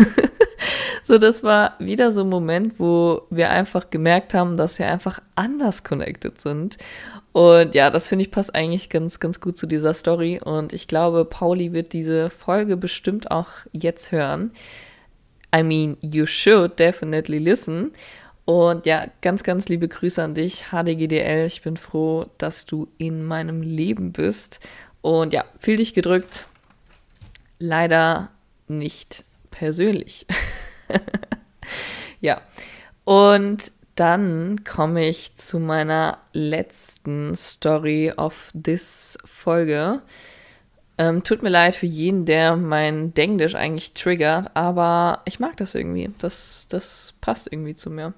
So, 1.03 1.19
das 1.19 1.43
war 1.43 1.75
wieder 1.79 2.11
so 2.11 2.23
ein 2.23 2.29
Moment, 2.29 2.79
wo 2.79 3.23
wir 3.31 3.51
einfach 3.51 3.91
gemerkt 3.91 4.35
haben, 4.35 4.57
dass 4.57 4.79
wir 4.79 4.87
einfach 4.89 5.21
anders 5.35 5.83
connected 5.83 6.41
sind. 6.41 6.79
Und 7.33 7.75
ja, 7.75 7.91
das 7.91 8.09
finde 8.09 8.25
ich 8.25 8.31
passt 8.31 8.55
eigentlich 8.55 8.91
ganz, 8.91 9.21
ganz 9.21 9.41
gut 9.41 9.57
zu 9.57 9.67
dieser 9.67 9.95
Story. 9.95 10.41
Und 10.45 10.73
ich 10.73 10.89
glaube, 10.89 11.25
Pauli 11.25 11.73
wird 11.73 11.93
diese 11.93 12.31
Folge 12.31 12.77
bestimmt 12.77 13.31
auch 13.31 13.49
jetzt 13.73 14.13
hören. 14.13 14.53
I 15.55 15.63
mean, 15.63 15.97
you 16.01 16.27
should 16.27 16.79
definitely 16.79 17.39
listen. 17.39 17.93
Und 18.45 18.87
ja, 18.87 19.07
ganz, 19.21 19.43
ganz 19.43 19.69
liebe 19.69 19.89
Grüße 19.89 20.23
an 20.23 20.35
dich, 20.35 20.67
HDGDL. 20.71 21.47
Ich 21.47 21.63
bin 21.63 21.77
froh, 21.77 22.27
dass 22.39 22.67
du 22.67 22.89
in 22.99 23.25
meinem 23.25 23.63
Leben 23.63 24.13
bist. 24.13 24.61
Und 25.03 25.33
ja, 25.33 25.45
fühl 25.59 25.77
dich 25.77 25.95
gedrückt. 25.95 26.47
Leider 27.59 28.31
nicht 28.67 29.25
persönlich. 29.51 30.27
ja. 32.21 32.41
Und 33.05 33.73
dann 33.97 34.65
komme 34.65 35.09
ich 35.09 35.37
zu 35.37 35.59
meiner 35.59 36.19
letzten 36.33 37.35
Story 37.35 38.13
of 38.17 38.53
this 38.55 39.19
Folge. 39.25 40.01
Ähm, 40.97 41.23
tut 41.23 41.43
mir 41.43 41.49
leid 41.49 41.75
für 41.75 41.87
jeden, 41.87 42.25
der 42.25 42.57
mein 42.57 43.15
Denglisch 43.15 43.55
eigentlich 43.55 43.95
triggert, 43.95 44.55
aber 44.55 45.23
ich 45.25 45.41
mag 45.41 45.57
das 45.57 45.75
irgendwie. 45.75 46.11
Das, 46.19 46.67
das 46.69 47.15
passt 47.21 47.51
irgendwie 47.51 47.75
zu 47.75 47.91
mir. 47.91 48.15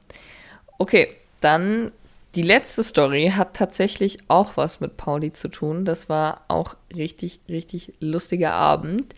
Okay, 0.78 1.16
dann 1.40 1.92
die 2.35 2.42
letzte 2.42 2.82
Story 2.82 3.32
hat 3.37 3.54
tatsächlich 3.54 4.18
auch 4.28 4.56
was 4.56 4.80
mit 4.80 4.96
Pauli 4.96 5.32
zu 5.32 5.48
tun. 5.48 5.85
Das 5.85 6.08
war 6.08 6.44
auch 6.48 6.76
richtig, 6.94 7.40
richtig 7.48 7.92
lustiger 8.00 8.52
Abend. 8.52 9.14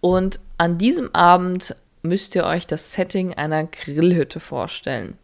Und 0.00 0.40
an 0.58 0.78
diesem 0.78 1.14
Abend 1.14 1.76
müsst 2.06 2.34
ihr 2.34 2.44
euch 2.44 2.66
das 2.66 2.92
Setting 2.92 3.34
einer 3.34 3.64
Grillhütte 3.64 4.40
vorstellen. 4.40 5.18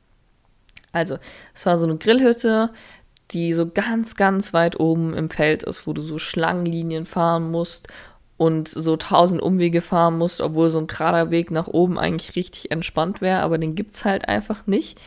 Also, 0.93 1.19
es 1.55 1.65
war 1.67 1.79
so 1.79 1.87
eine 1.87 1.97
Grillhütte, 1.97 2.71
die 3.31 3.53
so 3.55 3.69
ganz, 3.69 4.15
ganz 4.15 4.53
weit 4.53 4.79
oben 4.79 5.15
im 5.15 5.31
Feld 5.31 5.63
ist, 5.63 5.87
wo 5.87 5.93
du 5.93 6.03
so 6.03 6.19
Schlangenlinien 6.19 7.07
fahren 7.07 7.51
musst 7.51 7.89
und 8.37 8.69
so 8.69 8.97
tausend 8.97 9.41
Umwege 9.41 9.81
fahren 9.81 10.19
musst, 10.19 10.41
obwohl 10.41 10.69
so 10.69 10.79
ein 10.79 10.87
gerader 10.87 11.31
Weg 11.31 11.51
nach 11.51 11.69
oben 11.69 11.99
eigentlich 11.99 12.37
richtig 12.37 12.71
entspannt 12.71 13.21
wäre, 13.21 13.41
aber 13.41 13.57
den 13.57 13.75
gibt 13.75 13.95
es 13.95 14.05
halt 14.05 14.29
einfach 14.29 14.67
nicht. 14.67 15.01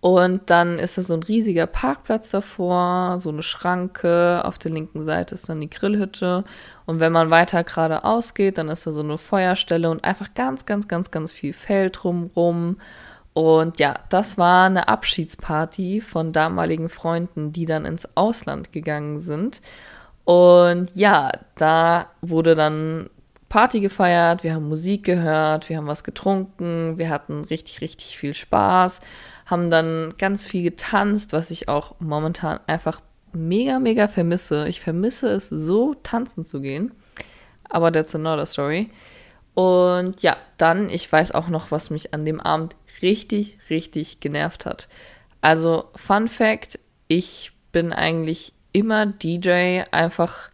Und 0.00 0.48
dann 0.48 0.78
ist 0.78 0.96
da 0.96 1.02
so 1.02 1.14
ein 1.14 1.22
riesiger 1.24 1.66
Parkplatz 1.66 2.30
davor, 2.30 3.18
so 3.18 3.30
eine 3.30 3.42
Schranke. 3.42 4.42
Auf 4.44 4.58
der 4.58 4.70
linken 4.70 5.02
Seite 5.02 5.34
ist 5.34 5.48
dann 5.48 5.60
die 5.60 5.70
Grillhütte. 5.70 6.44
Und 6.86 7.00
wenn 7.00 7.12
man 7.12 7.30
weiter 7.30 7.64
geradeaus 7.64 8.34
geht, 8.34 8.58
dann 8.58 8.68
ist 8.68 8.86
da 8.86 8.92
so 8.92 9.00
eine 9.00 9.18
Feuerstelle 9.18 9.90
und 9.90 10.04
einfach 10.04 10.34
ganz, 10.34 10.66
ganz, 10.66 10.86
ganz, 10.86 11.10
ganz 11.10 11.32
viel 11.32 11.52
Feld 11.52 11.98
drumrum. 12.02 12.76
Und 13.34 13.80
ja, 13.80 13.94
das 14.08 14.38
war 14.38 14.66
eine 14.66 14.88
Abschiedsparty 14.88 16.00
von 16.00 16.32
damaligen 16.32 16.88
Freunden, 16.88 17.52
die 17.52 17.66
dann 17.66 17.84
ins 17.84 18.16
Ausland 18.16 18.72
gegangen 18.72 19.18
sind. 19.18 19.62
Und 20.24 20.94
ja, 20.94 21.32
da 21.56 22.06
wurde 22.20 22.54
dann 22.54 23.10
Party 23.48 23.80
gefeiert, 23.80 24.44
wir 24.44 24.54
haben 24.54 24.68
Musik 24.68 25.04
gehört, 25.04 25.68
wir 25.68 25.78
haben 25.78 25.86
was 25.86 26.04
getrunken, 26.04 26.98
wir 26.98 27.08
hatten 27.08 27.44
richtig, 27.44 27.80
richtig 27.80 28.18
viel 28.18 28.34
Spaß, 28.34 29.00
haben 29.46 29.70
dann 29.70 30.14
ganz 30.18 30.46
viel 30.46 30.62
getanzt, 30.62 31.32
was 31.32 31.50
ich 31.50 31.68
auch 31.68 31.94
momentan 31.98 32.60
einfach 32.66 33.00
mega, 33.32 33.78
mega 33.78 34.08
vermisse. 34.08 34.68
Ich 34.68 34.80
vermisse 34.80 35.30
es 35.30 35.48
so, 35.48 35.94
tanzen 35.94 36.44
zu 36.44 36.60
gehen. 36.60 36.92
Aber 37.64 37.92
that's 37.92 38.14
another 38.14 38.46
story. 38.46 38.90
Und 39.54 40.22
ja, 40.22 40.36
dann, 40.56 40.88
ich 40.88 41.10
weiß 41.10 41.32
auch 41.32 41.48
noch, 41.48 41.70
was 41.70 41.90
mich 41.90 42.14
an 42.14 42.24
dem 42.24 42.40
Abend 42.40 42.76
richtig, 43.02 43.58
richtig 43.70 44.20
genervt 44.20 44.66
hat. 44.66 44.88
Also, 45.40 45.90
Fun 45.94 46.28
Fact: 46.28 46.78
Ich 47.08 47.52
bin 47.72 47.92
eigentlich 47.92 48.52
immer 48.72 49.06
DJ, 49.06 49.82
einfach 49.90 50.50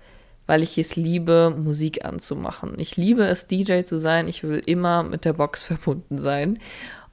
weil 0.47 0.63
ich 0.63 0.77
es 0.79 0.97
liebe, 0.97 1.55
Musik 1.57 2.05
anzumachen. 2.05 2.75
Ich 2.79 2.97
liebe 2.97 3.25
es, 3.25 3.47
DJ 3.47 3.83
zu 3.83 3.99
sein. 3.99 4.29
Ich 4.29 4.43
will 4.43 4.63
immer 4.67 5.03
mit 5.03 5.25
der 5.25 5.33
Box 5.33 5.65
verbunden 5.65 6.19
sein. 6.19 6.59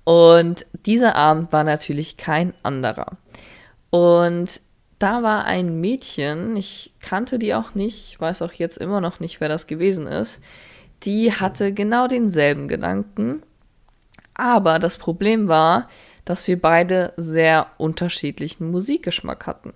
Und 0.04 0.66
dieser 0.86 1.16
Abend 1.16 1.54
war 1.54 1.64
natürlich 1.64 2.18
kein 2.18 2.54
anderer. 2.64 3.18
Und 3.90 4.62
da 5.00 5.24
war 5.24 5.46
ein 5.46 5.80
Mädchen, 5.82 6.56
ich 6.56 6.94
kannte 7.00 7.40
die 7.40 7.54
auch 7.54 7.74
nicht, 7.76 8.20
weiß 8.20 8.42
auch 8.44 8.54
jetzt 8.54 8.78
immer 8.78 9.02
noch 9.02 9.20
nicht, 9.20 9.42
wer 9.42 9.50
das 9.50 9.68
gewesen 9.68 10.06
ist, 10.06 10.40
die 11.04 11.32
hatte 11.32 11.74
genau 11.74 12.08
denselben 12.08 12.68
Gedanken. 12.68 13.42
Aber 14.34 14.80
das 14.80 14.98
Problem 14.98 15.48
war, 15.48 15.90
dass 16.26 16.48
wir 16.48 16.62
beide 16.62 17.14
sehr 17.18 17.68
unterschiedlichen 17.78 18.70
Musikgeschmack 18.70 19.48
hatten. 19.48 19.74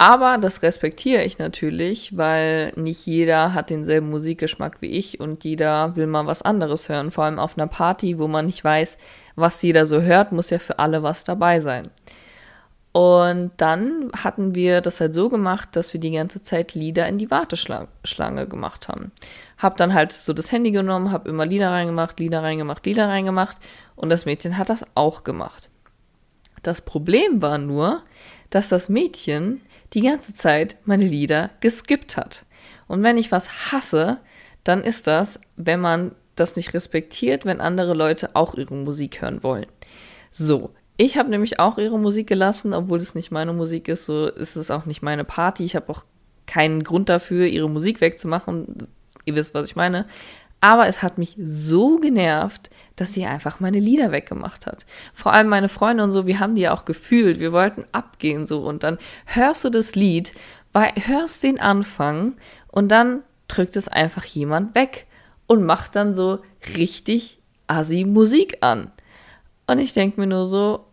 Aber 0.00 0.38
das 0.38 0.62
respektiere 0.62 1.24
ich 1.24 1.38
natürlich, 1.38 2.16
weil 2.16 2.72
nicht 2.76 3.04
jeder 3.04 3.52
hat 3.52 3.68
denselben 3.68 4.10
Musikgeschmack 4.10 4.80
wie 4.80 4.92
ich 4.92 5.18
und 5.18 5.42
jeder 5.42 5.96
will 5.96 6.06
mal 6.06 6.24
was 6.24 6.42
anderes 6.42 6.88
hören. 6.88 7.10
Vor 7.10 7.24
allem 7.24 7.40
auf 7.40 7.58
einer 7.58 7.66
Party, 7.66 8.16
wo 8.20 8.28
man 8.28 8.46
nicht 8.46 8.62
weiß, 8.62 8.96
was 9.34 9.60
jeder 9.60 9.86
so 9.86 10.00
hört, 10.00 10.30
muss 10.30 10.50
ja 10.50 10.60
für 10.60 10.78
alle 10.78 11.02
was 11.02 11.24
dabei 11.24 11.58
sein. 11.58 11.90
Und 12.92 13.50
dann 13.56 14.10
hatten 14.16 14.54
wir 14.54 14.80
das 14.82 15.00
halt 15.00 15.14
so 15.14 15.28
gemacht, 15.28 15.70
dass 15.72 15.92
wir 15.92 16.00
die 16.00 16.12
ganze 16.12 16.42
Zeit 16.42 16.74
Lieder 16.74 17.08
in 17.08 17.18
die 17.18 17.30
Warteschlange 17.32 18.46
gemacht 18.46 18.86
haben. 18.86 19.10
Hab 19.58 19.78
dann 19.78 19.94
halt 19.94 20.12
so 20.12 20.32
das 20.32 20.52
Handy 20.52 20.70
genommen, 20.70 21.10
hab 21.10 21.26
immer 21.26 21.44
Lieder 21.44 21.72
reingemacht, 21.72 22.20
Lieder 22.20 22.44
reingemacht, 22.44 22.86
Lieder 22.86 23.08
reingemacht 23.08 23.56
und 23.96 24.10
das 24.10 24.26
Mädchen 24.26 24.58
hat 24.58 24.68
das 24.68 24.86
auch 24.94 25.24
gemacht. 25.24 25.70
Das 26.62 26.82
Problem 26.82 27.42
war 27.42 27.58
nur, 27.58 28.02
dass 28.50 28.68
das 28.68 28.88
Mädchen 28.88 29.60
die 29.94 30.02
ganze 30.02 30.34
Zeit 30.34 30.76
meine 30.84 31.04
Lieder 31.04 31.50
geskippt 31.60 32.16
hat. 32.16 32.44
Und 32.86 33.02
wenn 33.02 33.18
ich 33.18 33.32
was 33.32 33.72
hasse, 33.72 34.18
dann 34.64 34.82
ist 34.82 35.06
das, 35.06 35.40
wenn 35.56 35.80
man 35.80 36.14
das 36.34 36.56
nicht 36.56 36.74
respektiert, 36.74 37.44
wenn 37.44 37.60
andere 37.60 37.94
Leute 37.94 38.34
auch 38.34 38.54
ihre 38.54 38.74
Musik 38.74 39.22
hören 39.22 39.42
wollen. 39.42 39.66
So, 40.30 40.70
ich 40.96 41.16
habe 41.16 41.30
nämlich 41.30 41.58
auch 41.58 41.78
ihre 41.78 41.98
Musik 41.98 42.26
gelassen, 42.26 42.74
obwohl 42.74 42.98
es 42.98 43.14
nicht 43.14 43.30
meine 43.30 43.52
Musik 43.52 43.88
ist, 43.88 44.06
so 44.06 44.26
ist 44.26 44.56
es 44.56 44.70
auch 44.70 44.86
nicht 44.86 45.02
meine 45.02 45.24
Party. 45.24 45.64
Ich 45.64 45.76
habe 45.76 45.88
auch 45.90 46.04
keinen 46.46 46.82
Grund 46.82 47.08
dafür, 47.08 47.46
ihre 47.46 47.68
Musik 47.68 48.00
wegzumachen. 48.00 48.88
Ihr 49.24 49.34
wisst, 49.34 49.54
was 49.54 49.68
ich 49.68 49.76
meine. 49.76 50.06
Aber 50.60 50.88
es 50.88 51.02
hat 51.02 51.18
mich 51.18 51.36
so 51.40 51.98
genervt, 51.98 52.70
dass 52.96 53.12
sie 53.12 53.24
einfach 53.24 53.60
meine 53.60 53.78
Lieder 53.78 54.10
weggemacht 54.10 54.66
hat. 54.66 54.86
Vor 55.14 55.32
allem 55.32 55.48
meine 55.48 55.68
Freunde 55.68 56.02
und 56.02 56.10
so, 56.10 56.26
wir 56.26 56.40
haben 56.40 56.56
die 56.56 56.62
ja 56.62 56.74
auch 56.74 56.84
gefühlt. 56.84 57.38
Wir 57.38 57.52
wollten 57.52 57.84
abgehen 57.92 58.46
so 58.46 58.60
und 58.60 58.82
dann 58.82 58.98
hörst 59.26 59.64
du 59.64 59.70
das 59.70 59.94
Lied, 59.94 60.32
hörst 60.74 61.44
den 61.44 61.60
Anfang 61.60 62.34
und 62.68 62.88
dann 62.88 63.22
drückt 63.46 63.76
es 63.76 63.88
einfach 63.88 64.24
jemand 64.24 64.74
weg 64.74 65.06
und 65.46 65.64
macht 65.64 65.96
dann 65.96 66.14
so 66.14 66.40
richtig 66.76 67.40
assi 67.66 68.04
Musik 68.04 68.58
an. 68.60 68.90
Und 69.66 69.78
ich 69.78 69.92
denke 69.92 70.20
mir 70.20 70.26
nur 70.26 70.46
so, 70.46 70.86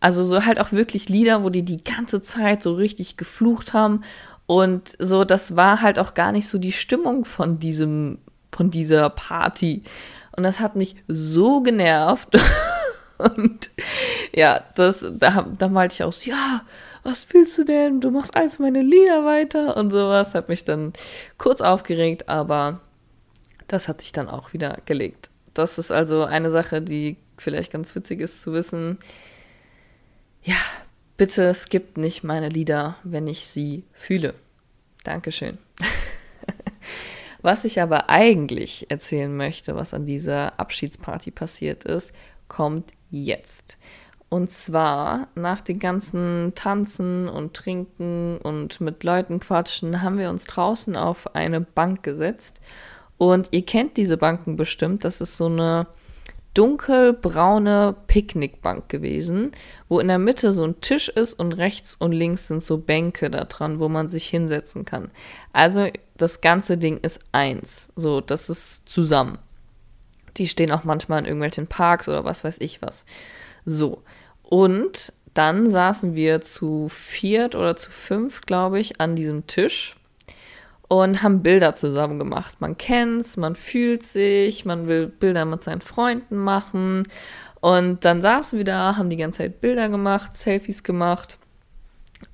also 0.00 0.24
so 0.24 0.44
halt 0.44 0.60
auch 0.60 0.72
wirklich 0.72 1.08
Lieder, 1.08 1.42
wo 1.42 1.50
die 1.50 1.64
die 1.64 1.82
ganze 1.82 2.20
Zeit 2.20 2.62
so 2.62 2.74
richtig 2.74 3.16
geflucht 3.16 3.72
haben. 3.72 4.02
Und 4.46 4.94
so, 4.98 5.24
das 5.24 5.56
war 5.56 5.82
halt 5.82 5.98
auch 5.98 6.14
gar 6.14 6.32
nicht 6.32 6.48
so 6.48 6.58
die 6.58 6.72
Stimmung 6.72 7.24
von 7.24 7.58
diesem, 7.58 8.18
von 8.52 8.70
dieser 8.70 9.10
Party. 9.10 9.82
Und 10.36 10.42
das 10.42 10.60
hat 10.60 10.76
mich 10.76 10.96
so 11.08 11.62
genervt. 11.62 12.28
Und 13.18 13.70
ja, 14.34 14.62
das, 14.74 15.04
da, 15.18 15.46
da 15.58 15.68
meinte 15.68 15.94
ich 15.94 16.02
auch 16.02 16.12
so, 16.12 16.30
ja, 16.30 16.62
was 17.02 17.26
willst 17.32 17.56
du 17.56 17.64
denn? 17.64 18.00
Du 18.00 18.10
machst 18.10 18.36
eins 18.36 18.58
meine 18.58 18.82
Lieder 18.82 19.24
weiter 19.24 19.76
und 19.76 19.90
sowas. 19.90 20.34
Hat 20.34 20.50
mich 20.50 20.64
dann 20.64 20.92
kurz 21.38 21.62
aufgeregt, 21.62 22.28
aber 22.28 22.80
das 23.68 23.88
hat 23.88 24.02
sich 24.02 24.12
dann 24.12 24.28
auch 24.28 24.52
wieder 24.52 24.78
gelegt. 24.84 25.30
Das 25.54 25.78
ist 25.78 25.90
also 25.90 26.24
eine 26.24 26.50
Sache, 26.50 26.82
die 26.82 27.16
vielleicht 27.38 27.72
ganz 27.72 27.94
witzig 27.94 28.20
ist 28.20 28.42
zu 28.42 28.52
wissen 28.52 28.98
ja, 30.46 30.56
bitte 31.16 31.52
skippt 31.52 31.98
nicht 31.98 32.22
meine 32.22 32.48
Lieder, 32.48 32.96
wenn 33.02 33.26
ich 33.26 33.46
sie 33.46 33.84
fühle. 33.92 34.34
Dankeschön. 35.04 35.58
was 37.46 37.64
ich 37.64 37.80
aber 37.80 38.10
eigentlich 38.10 38.90
erzählen 38.90 39.34
möchte, 39.34 39.76
was 39.76 39.94
an 39.94 40.04
dieser 40.04 40.58
Abschiedsparty 40.58 41.30
passiert 41.30 41.84
ist, 41.84 42.12
kommt 42.48 42.92
jetzt. 43.10 43.78
Und 44.28 44.50
zwar 44.50 45.28
nach 45.36 45.60
den 45.60 45.78
ganzen 45.78 46.54
Tanzen 46.56 47.28
und 47.28 47.54
Trinken 47.54 48.38
und 48.38 48.80
mit 48.80 49.04
Leuten 49.04 49.38
quatschen, 49.38 50.02
haben 50.02 50.18
wir 50.18 50.28
uns 50.28 50.46
draußen 50.46 50.96
auf 50.96 51.36
eine 51.36 51.60
Bank 51.60 52.02
gesetzt. 52.02 52.58
Und 53.16 53.46
ihr 53.52 53.64
kennt 53.64 53.96
diese 53.96 54.16
Banken 54.16 54.56
bestimmt. 54.56 55.04
Das 55.04 55.20
ist 55.20 55.36
so 55.36 55.46
eine 55.46 55.86
dunkelbraune 56.54 57.94
Picknickbank 58.08 58.88
gewesen, 58.88 59.52
wo 59.88 60.00
in 60.00 60.08
der 60.08 60.18
Mitte 60.18 60.52
so 60.52 60.64
ein 60.64 60.80
Tisch 60.80 61.08
ist 61.08 61.34
und 61.38 61.52
rechts 61.52 61.94
und 61.94 62.10
links 62.10 62.48
sind 62.48 62.62
so 62.62 62.78
Bänke 62.78 63.30
da 63.30 63.44
dran, 63.44 63.78
wo 63.78 63.88
man 63.88 64.08
sich 64.08 64.26
hinsetzen 64.26 64.84
kann. 64.84 65.12
Also 65.52 65.88
das 66.16 66.40
ganze 66.40 66.78
Ding 66.78 66.98
ist 66.98 67.20
eins. 67.32 67.88
So, 67.96 68.20
das 68.20 68.48
ist 68.48 68.88
zusammen. 68.88 69.38
Die 70.36 70.46
stehen 70.46 70.70
auch 70.72 70.84
manchmal 70.84 71.20
in 71.20 71.24
irgendwelchen 71.26 71.66
Parks 71.66 72.08
oder 72.08 72.24
was 72.24 72.44
weiß 72.44 72.58
ich 72.60 72.82
was. 72.82 73.04
So. 73.64 74.02
Und 74.42 75.12
dann 75.34 75.66
saßen 75.66 76.14
wir 76.14 76.40
zu 76.40 76.88
viert 76.88 77.54
oder 77.54 77.76
zu 77.76 77.90
fünf, 77.90 78.42
glaube 78.42 78.78
ich, 78.80 79.00
an 79.00 79.16
diesem 79.16 79.46
Tisch 79.46 79.96
und 80.88 81.22
haben 81.22 81.42
Bilder 81.42 81.74
zusammen 81.74 82.18
gemacht. 82.18 82.60
Man 82.60 82.78
kennt's, 82.78 83.36
man 83.36 83.56
fühlt 83.56 84.02
sich, 84.02 84.64
man 84.64 84.86
will 84.86 85.08
Bilder 85.08 85.44
mit 85.44 85.62
seinen 85.62 85.80
Freunden 85.80 86.36
machen. 86.36 87.02
Und 87.60 88.04
dann 88.04 88.22
saßen 88.22 88.58
wir 88.58 88.64
da, 88.64 88.96
haben 88.96 89.10
die 89.10 89.16
ganze 89.16 89.38
Zeit 89.38 89.60
Bilder 89.60 89.88
gemacht, 89.88 90.36
Selfies 90.36 90.82
gemacht. 90.82 91.38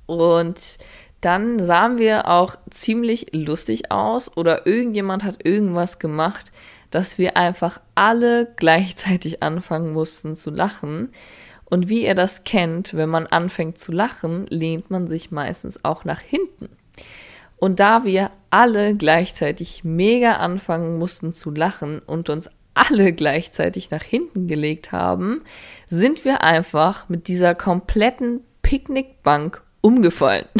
Und 0.06 0.78
dann 1.22 1.58
sahen 1.58 1.98
wir 1.98 2.28
auch 2.28 2.56
ziemlich 2.68 3.34
lustig 3.34 3.90
aus 3.90 4.36
oder 4.36 4.66
irgendjemand 4.66 5.24
hat 5.24 5.46
irgendwas 5.46 5.98
gemacht, 5.98 6.52
dass 6.90 7.16
wir 7.16 7.36
einfach 7.36 7.80
alle 7.94 8.52
gleichzeitig 8.56 9.42
anfangen 9.42 9.92
mussten 9.92 10.36
zu 10.36 10.50
lachen. 10.50 11.10
Und 11.64 11.88
wie 11.88 12.04
ihr 12.04 12.14
das 12.14 12.44
kennt, 12.44 12.94
wenn 12.94 13.08
man 13.08 13.26
anfängt 13.26 13.78
zu 13.78 13.92
lachen, 13.92 14.46
lehnt 14.48 14.90
man 14.90 15.08
sich 15.08 15.30
meistens 15.30 15.84
auch 15.84 16.04
nach 16.04 16.20
hinten. 16.20 16.68
Und 17.56 17.78
da 17.78 18.04
wir 18.04 18.32
alle 18.50 18.96
gleichzeitig 18.96 19.84
mega 19.84 20.32
anfangen 20.34 20.98
mussten 20.98 21.32
zu 21.32 21.50
lachen 21.52 22.00
und 22.00 22.28
uns 22.28 22.50
alle 22.74 23.12
gleichzeitig 23.12 23.92
nach 23.92 24.02
hinten 24.02 24.48
gelegt 24.48 24.90
haben, 24.90 25.38
sind 25.86 26.24
wir 26.24 26.42
einfach 26.42 27.08
mit 27.08 27.28
dieser 27.28 27.54
kompletten 27.54 28.40
Picknickbank 28.62 29.62
umgefallen. 29.82 30.46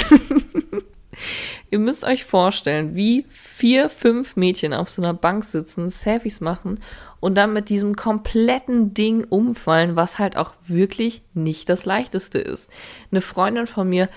Ihr 1.71 1.79
müsst 1.79 2.05
euch 2.05 2.25
vorstellen, 2.25 2.95
wie 2.95 3.25
vier, 3.31 3.89
fünf 3.89 4.37
Mädchen 4.37 4.75
auf 4.75 4.91
so 4.91 5.01
einer 5.01 5.15
Bank 5.15 5.45
sitzen, 5.45 5.89
Selfies 5.89 6.41
machen 6.41 6.81
und 7.21 7.35
dann 7.35 7.53
mit 7.53 7.69
diesem 7.69 7.97
kompletten 7.97 8.95
Ding 8.95 9.25
umfallen, 9.25 9.97
was 9.97 10.19
halt 10.19 10.37
auch 10.37 10.53
wirklich 10.67 11.23
nicht 11.35 11.69
das 11.69 11.85
leichteste 11.85 12.39
ist. 12.39 12.69
Eine 13.11 13.21
Freundin 13.21 13.67
von 13.67 13.89
mir 13.89 14.09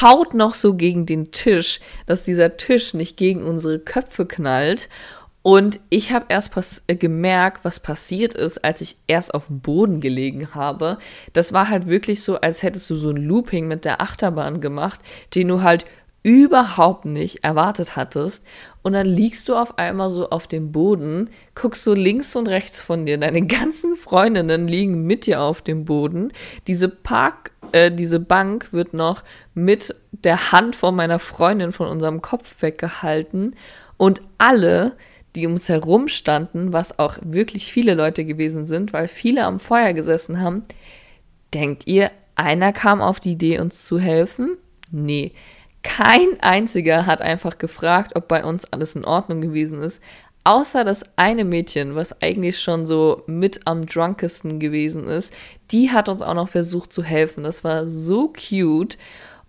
haut 0.00 0.34
noch 0.34 0.54
so 0.54 0.74
gegen 0.74 1.06
den 1.06 1.32
Tisch, 1.32 1.80
dass 2.06 2.22
dieser 2.22 2.56
Tisch 2.56 2.94
nicht 2.94 3.16
gegen 3.16 3.42
unsere 3.42 3.78
Köpfe 3.78 4.26
knallt. 4.26 4.88
Und 5.42 5.80
ich 5.88 6.12
habe 6.12 6.26
erst 6.28 6.82
äh, 6.86 6.96
gemerkt, 6.96 7.64
was 7.64 7.80
passiert 7.80 8.34
ist, 8.34 8.62
als 8.62 8.82
ich 8.82 8.96
erst 9.06 9.32
auf 9.32 9.46
dem 9.46 9.60
Boden 9.60 10.00
gelegen 10.00 10.54
habe. 10.54 10.98
Das 11.32 11.52
war 11.52 11.70
halt 11.70 11.86
wirklich 11.86 12.22
so, 12.22 12.40
als 12.40 12.62
hättest 12.62 12.90
du 12.90 12.94
so 12.94 13.10
ein 13.10 13.16
Looping 13.16 13.66
mit 13.66 13.84
der 13.84 14.02
Achterbahn 14.02 14.60
gemacht, 14.60 15.00
den 15.34 15.48
du 15.48 15.62
halt 15.62 15.86
überhaupt 16.22 17.06
nicht 17.06 17.44
erwartet 17.44 17.96
hattest. 17.96 18.44
Und 18.82 18.92
dann 18.92 19.06
liegst 19.06 19.48
du 19.48 19.56
auf 19.56 19.78
einmal 19.78 20.10
so 20.10 20.28
auf 20.28 20.46
dem 20.46 20.72
Boden, 20.72 21.30
guckst 21.54 21.84
so 21.84 21.94
links 21.94 22.36
und 22.36 22.46
rechts 22.48 22.80
von 22.80 23.06
dir, 23.06 23.16
deine 23.16 23.46
ganzen 23.46 23.96
Freundinnen 23.96 24.68
liegen 24.68 25.04
mit 25.04 25.24
dir 25.24 25.40
auf 25.40 25.62
dem 25.62 25.86
Boden. 25.86 26.32
Diese 26.66 26.90
Park, 26.90 27.52
äh, 27.72 27.90
diese 27.90 28.20
Bank 28.20 28.74
wird 28.74 28.92
noch 28.92 29.24
mit 29.54 29.94
der 30.12 30.52
Hand 30.52 30.76
von 30.76 30.94
meiner 30.94 31.18
Freundin 31.18 31.72
von 31.72 31.88
unserem 31.88 32.20
Kopf 32.20 32.60
weggehalten. 32.62 33.56
Und 33.96 34.20
alle, 34.36 34.96
die 35.36 35.46
um 35.46 35.54
uns 35.54 35.68
herum 35.68 36.08
standen, 36.08 36.72
was 36.72 36.98
auch 36.98 37.18
wirklich 37.22 37.72
viele 37.72 37.94
Leute 37.94 38.24
gewesen 38.24 38.66
sind, 38.66 38.92
weil 38.92 39.08
viele 39.08 39.44
am 39.44 39.60
Feuer 39.60 39.92
gesessen 39.92 40.40
haben, 40.40 40.64
denkt 41.54 41.86
ihr, 41.86 42.10
einer 42.34 42.72
kam 42.72 43.00
auf 43.00 43.20
die 43.20 43.32
Idee, 43.32 43.58
uns 43.60 43.84
zu 43.84 43.98
helfen? 43.98 44.56
Nee. 44.90 45.32
Kein 45.82 46.40
einziger 46.40 47.06
hat 47.06 47.22
einfach 47.22 47.58
gefragt, 47.58 48.12
ob 48.14 48.28
bei 48.28 48.44
uns 48.44 48.64
alles 48.66 48.96
in 48.96 49.04
Ordnung 49.04 49.40
gewesen 49.40 49.82
ist. 49.82 50.02
Außer 50.44 50.84
das 50.84 51.04
eine 51.16 51.44
Mädchen, 51.44 51.94
was 51.94 52.20
eigentlich 52.22 52.60
schon 52.60 52.86
so 52.86 53.22
mit 53.26 53.66
am 53.66 53.86
drunkesten 53.86 54.58
gewesen 54.58 55.06
ist, 55.06 55.34
die 55.70 55.90
hat 55.90 56.08
uns 56.08 56.22
auch 56.22 56.34
noch 56.34 56.48
versucht 56.48 56.92
zu 56.92 57.02
helfen. 57.02 57.44
Das 57.44 57.62
war 57.62 57.86
so 57.86 58.32
cute. 58.32 58.96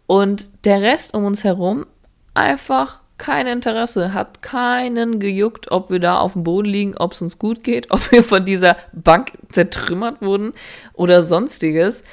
Und 0.06 0.50
der 0.66 0.82
Rest 0.82 1.14
um 1.14 1.24
uns 1.24 1.44
herum 1.44 1.86
einfach 2.34 3.00
kein 3.22 3.46
Interesse, 3.46 4.16
hat 4.16 4.42
keinen 4.42 5.20
gejuckt, 5.20 5.70
ob 5.72 5.92
wir 5.92 6.00
da 6.00 6.18
auf 6.18 6.34
dem 6.34 6.44
Boden 6.44 6.68
liegen, 6.68 6.98
ob 6.98 7.12
es 7.12 7.22
uns 7.22 7.38
gut 7.38 7.64
geht, 7.64 7.86
ob 7.92 8.12
wir 8.12 8.24
von 8.24 8.44
dieser 8.44 8.78
Bank 8.94 9.34
zertrümmert 9.52 10.22
wurden 10.22 10.54
oder 10.94 11.22
sonstiges. 11.22 12.04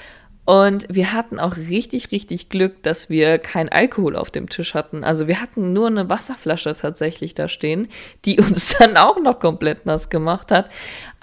Und 0.44 0.86
wir 0.90 1.14
hatten 1.14 1.38
auch 1.40 1.56
richtig, 1.56 2.12
richtig 2.12 2.50
Glück, 2.50 2.82
dass 2.82 3.08
wir 3.08 3.38
kein 3.38 3.70
Alkohol 3.70 4.16
auf 4.16 4.30
dem 4.30 4.50
Tisch 4.50 4.74
hatten. 4.74 5.02
Also 5.02 5.28
wir 5.28 5.40
hatten 5.40 5.72
nur 5.72 5.86
eine 5.86 6.10
Wasserflasche 6.10 6.74
tatsächlich 6.74 7.32
da 7.32 7.48
stehen, 7.48 7.88
die 8.26 8.38
uns 8.40 8.76
dann 8.78 8.98
auch 8.98 9.18
noch 9.18 9.40
komplett 9.40 9.86
nass 9.86 10.10
gemacht 10.10 10.50
hat. 10.50 10.68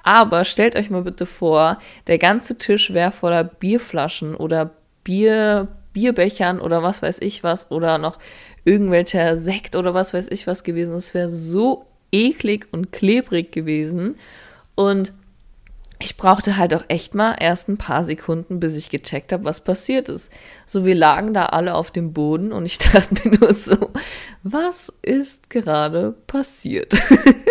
Aber 0.01 0.45
stellt 0.45 0.75
euch 0.75 0.89
mal 0.89 1.03
bitte 1.03 1.27
vor, 1.27 1.77
der 2.07 2.17
ganze 2.17 2.57
Tisch 2.57 2.91
wäre 2.91 3.11
voller 3.11 3.43
Bierflaschen 3.43 4.35
oder 4.35 4.71
Bier, 5.03 5.67
Bierbechern 5.95 6.59
oder 6.59 6.83
was 6.83 7.01
weiß 7.01 7.19
ich 7.21 7.43
was 7.43 7.71
oder 7.71 7.97
noch 7.97 8.19
irgendwelcher 8.65 9.37
Sekt 9.37 9.75
oder 9.75 9.93
was 9.93 10.13
weiß 10.13 10.27
ich 10.29 10.45
was 10.45 10.63
gewesen. 10.63 10.93
Es 10.93 11.13
wäre 11.13 11.29
so 11.29 11.85
eklig 12.11 12.67
und 12.71 12.91
klebrig 12.91 13.51
gewesen. 13.51 14.15
Und 14.75 15.13
ich 15.99 16.17
brauchte 16.17 16.57
halt 16.57 16.73
auch 16.73 16.83
echt 16.89 17.15
mal 17.15 17.35
erst 17.39 17.69
ein 17.69 17.77
paar 17.77 18.03
Sekunden, 18.03 18.59
bis 18.59 18.75
ich 18.75 18.89
gecheckt 18.89 19.31
habe, 19.31 19.45
was 19.45 19.61
passiert 19.61 20.09
ist. 20.09 20.29
So, 20.65 20.83
wir 20.83 20.95
lagen 20.95 21.33
da 21.33 21.45
alle 21.45 21.73
auf 21.73 21.89
dem 21.89 22.11
Boden 22.11 22.51
und 22.51 22.65
ich 22.65 22.77
dachte 22.79 23.15
mir 23.29 23.37
nur 23.39 23.53
so, 23.53 23.91
was 24.43 24.91
ist 25.01 25.49
gerade 25.49 26.13
passiert? 26.27 26.93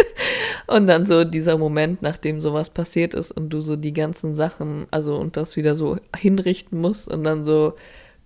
und 0.66 0.87
dann 0.87 1.07
so 1.07 1.24
dieser 1.24 1.57
Moment, 1.57 2.02
nachdem 2.02 2.42
sowas 2.42 2.68
passiert 2.68 3.14
ist 3.14 3.33
und 3.33 3.48
du 3.48 3.61
so 3.62 3.76
die 3.76 3.94
ganzen 3.94 4.35
Sachen, 4.35 4.87
also 4.90 5.16
und 5.16 5.38
das 5.38 5.57
wieder 5.57 5.74
so 5.74 5.96
hinrichten 6.14 6.78
musst 6.80 7.09
und 7.09 7.24
dann 7.24 7.44
so 7.44 7.74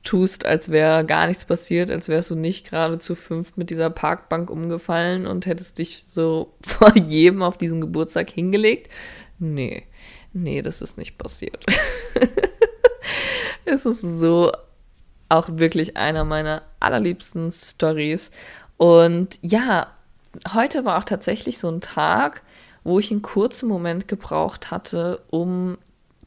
tust, 0.09 0.47
als 0.47 0.71
wäre 0.71 1.05
gar 1.05 1.27
nichts 1.27 1.44
passiert, 1.44 1.90
als 1.90 2.09
wärst 2.09 2.31
du 2.31 2.35
nicht 2.35 2.68
gerade 2.68 2.99
zu 2.99 3.14
fünf 3.14 3.57
mit 3.57 3.71
dieser 3.71 3.90
Parkbank 3.90 4.51
umgefallen 4.51 5.27
und 5.27 5.47
hättest 5.47 5.79
dich 5.79 6.05
so 6.09 6.55
vor 6.62 6.97
jedem 6.97 7.42
auf 7.42 7.59
diesen 7.59 7.81
Geburtstag 7.81 8.31
hingelegt. 8.31 8.90
Nee 9.38 9.88
nee, 10.33 10.62
das 10.62 10.83
ist 10.83 10.99
nicht 10.99 11.18
passiert. 11.18 11.64
es 13.64 13.87
ist 13.87 14.01
so 14.01 14.53
auch 15.29 15.49
wirklich 15.53 15.97
einer 15.97 16.25
meiner 16.25 16.62
allerliebsten 16.81 17.51
Stories. 17.51 18.31
Und 18.77 19.38
ja, 19.42 19.88
heute 20.55 20.85
war 20.85 20.99
auch 20.99 21.05
tatsächlich 21.05 21.59
so 21.59 21.68
ein 21.68 21.81
Tag, 21.81 22.42
wo 22.85 22.99
ich 22.99 23.11
einen 23.11 23.23
kurzen 23.23 23.68
Moment 23.68 24.09
gebraucht 24.09 24.71
hatte, 24.71 25.23
um 25.29 25.77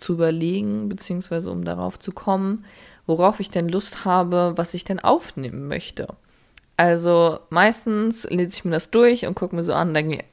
zu 0.01 0.13
überlegen, 0.13 0.89
beziehungsweise 0.89 1.51
um 1.51 1.63
darauf 1.63 1.99
zu 1.99 2.11
kommen, 2.11 2.65
worauf 3.05 3.39
ich 3.39 3.51
denn 3.51 3.69
Lust 3.69 4.05
habe, 4.05 4.53
was 4.55 4.73
ich 4.73 4.83
denn 4.83 4.99
aufnehmen 4.99 5.67
möchte. 5.67 6.07
Also 6.77 7.39
meistens 7.49 8.23
lese 8.29 8.57
ich 8.57 8.65
mir 8.65 8.71
das 8.71 8.91
durch 8.91 9.25
und 9.25 9.35
gucke 9.35 9.55
mir 9.55 9.63
so 9.63 9.73
an, 9.73 9.93
denke, 9.93 10.23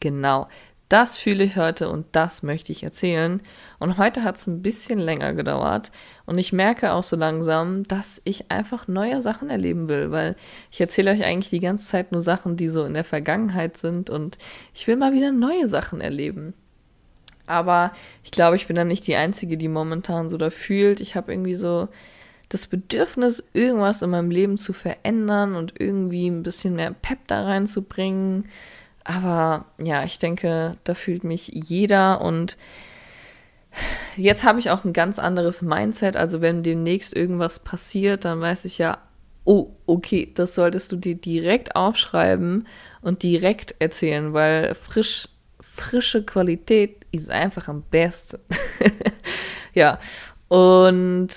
genau, 0.00 0.48
das 0.88 1.18
fühle 1.18 1.44
ich 1.44 1.56
heute 1.56 1.90
und 1.90 2.06
das 2.12 2.42
möchte 2.42 2.72
ich 2.72 2.82
erzählen. 2.82 3.42
Und 3.78 3.98
heute 3.98 4.22
hat 4.24 4.36
es 4.36 4.46
ein 4.46 4.62
bisschen 4.62 4.98
länger 4.98 5.34
gedauert. 5.34 5.92
Und 6.24 6.38
ich 6.38 6.52
merke 6.52 6.92
auch 6.92 7.02
so 7.02 7.14
langsam, 7.14 7.82
dass 7.84 8.22
ich 8.24 8.50
einfach 8.50 8.88
neue 8.88 9.20
Sachen 9.20 9.50
erleben 9.50 9.90
will, 9.90 10.10
weil 10.10 10.34
ich 10.70 10.80
erzähle 10.80 11.10
euch 11.10 11.24
eigentlich 11.24 11.50
die 11.50 11.60
ganze 11.60 11.86
Zeit 11.86 12.10
nur 12.10 12.22
Sachen, 12.22 12.56
die 12.56 12.68
so 12.68 12.84
in 12.84 12.94
der 12.94 13.04
Vergangenheit 13.04 13.76
sind. 13.76 14.08
Und 14.08 14.38
ich 14.74 14.86
will 14.86 14.96
mal 14.96 15.12
wieder 15.12 15.30
neue 15.30 15.68
Sachen 15.68 16.00
erleben. 16.00 16.54
Aber 17.48 17.92
ich 18.22 18.30
glaube, 18.30 18.56
ich 18.56 18.66
bin 18.66 18.76
dann 18.76 18.88
nicht 18.88 19.06
die 19.06 19.16
Einzige, 19.16 19.56
die 19.56 19.68
momentan 19.68 20.28
so 20.28 20.36
da 20.36 20.50
fühlt. 20.50 21.00
Ich 21.00 21.16
habe 21.16 21.32
irgendwie 21.32 21.54
so 21.54 21.88
das 22.48 22.66
Bedürfnis, 22.66 23.42
irgendwas 23.52 24.02
in 24.02 24.10
meinem 24.10 24.30
Leben 24.30 24.56
zu 24.56 24.72
verändern 24.72 25.54
und 25.54 25.80
irgendwie 25.80 26.28
ein 26.28 26.42
bisschen 26.42 26.76
mehr 26.76 26.92
Pep 26.92 27.18
da 27.26 27.44
reinzubringen 27.44 28.44
aber 29.08 29.64
ja, 29.82 30.04
ich 30.04 30.18
denke, 30.18 30.76
da 30.84 30.92
fühlt 30.92 31.24
mich 31.24 31.48
jeder 31.48 32.20
und 32.20 32.58
jetzt 34.16 34.44
habe 34.44 34.58
ich 34.58 34.70
auch 34.70 34.84
ein 34.84 34.92
ganz 34.92 35.18
anderes 35.18 35.62
Mindset. 35.62 36.14
Also 36.14 36.42
wenn 36.42 36.62
demnächst 36.62 37.16
irgendwas 37.16 37.58
passiert, 37.58 38.26
dann 38.26 38.42
weiß 38.42 38.66
ich 38.66 38.76
ja, 38.76 38.98
oh, 39.44 39.70
okay, 39.86 40.30
das 40.34 40.54
solltest 40.54 40.92
du 40.92 40.96
dir 40.96 41.14
direkt 41.14 41.74
aufschreiben 41.74 42.66
und 43.00 43.22
direkt 43.22 43.76
erzählen, 43.78 44.34
weil 44.34 44.74
frisch, 44.74 45.30
frische 45.80 46.24
Qualität 46.24 47.06
ist 47.12 47.30
einfach 47.30 47.68
am 47.68 47.82
besten. 47.82 48.38
ja, 49.74 49.98
und 50.48 51.28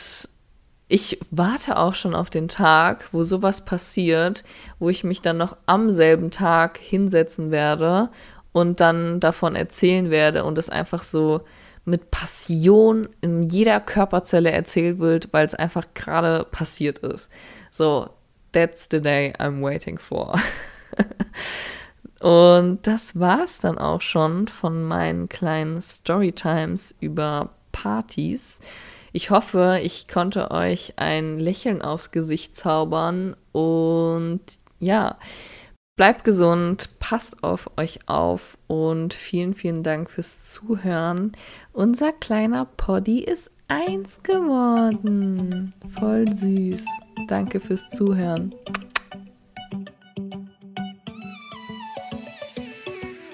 ich 0.87 1.19
warte 1.31 1.77
auch 1.77 1.95
schon 1.95 2.15
auf 2.15 2.29
den 2.29 2.47
Tag, 2.47 3.13
wo 3.13 3.23
sowas 3.23 3.63
passiert, 3.63 4.43
wo 4.79 4.89
ich 4.89 5.03
mich 5.03 5.21
dann 5.21 5.37
noch 5.37 5.55
am 5.65 5.89
selben 5.89 6.31
Tag 6.31 6.77
hinsetzen 6.77 7.51
werde 7.51 8.09
und 8.51 8.81
dann 8.81 9.19
davon 9.21 9.55
erzählen 9.55 10.09
werde 10.09 10.43
und 10.43 10.57
es 10.57 10.69
einfach 10.69 11.03
so 11.03 11.41
mit 11.85 12.11
Passion 12.11 13.09
in 13.21 13.43
jeder 13.43 13.79
Körperzelle 13.79 14.51
erzählt 14.51 14.99
wird, 14.99 15.29
weil 15.31 15.45
es 15.45 15.55
einfach 15.55 15.87
gerade 15.93 16.45
passiert 16.51 16.99
ist. 16.99 17.29
So, 17.71 18.09
that's 18.51 18.87
the 18.91 19.01
day 19.01 19.33
I'm 19.39 19.61
waiting 19.61 19.97
for. 19.97 20.37
und 22.21 22.79
das 22.83 23.19
war's 23.19 23.59
dann 23.59 23.77
auch 23.77 24.01
schon 24.01 24.47
von 24.47 24.83
meinen 24.83 25.27
kleinen 25.27 25.81
Storytimes 25.81 26.95
über 26.99 27.49
Partys. 27.71 28.59
Ich 29.11 29.31
hoffe, 29.31 29.79
ich 29.81 30.07
konnte 30.07 30.51
euch 30.51 30.93
ein 30.97 31.39
Lächeln 31.39 31.81
aufs 31.81 32.11
Gesicht 32.11 32.55
zaubern 32.55 33.35
und 33.51 34.41
ja, 34.79 35.17
bleibt 35.97 36.23
gesund, 36.23 36.89
passt 36.99 37.43
auf 37.43 37.71
euch 37.77 38.07
auf 38.07 38.57
und 38.67 39.13
vielen, 39.13 39.53
vielen 39.53 39.81
Dank 39.81 40.09
fürs 40.09 40.51
Zuhören. 40.51 41.31
Unser 41.73 42.11
kleiner 42.11 42.65
Poddy 42.65 43.23
ist 43.23 43.51
eins 43.67 44.21
geworden. 44.21 45.73
Voll 45.99 46.31
süß. 46.31 46.85
Danke 47.27 47.59
fürs 47.59 47.89
Zuhören. 47.89 48.53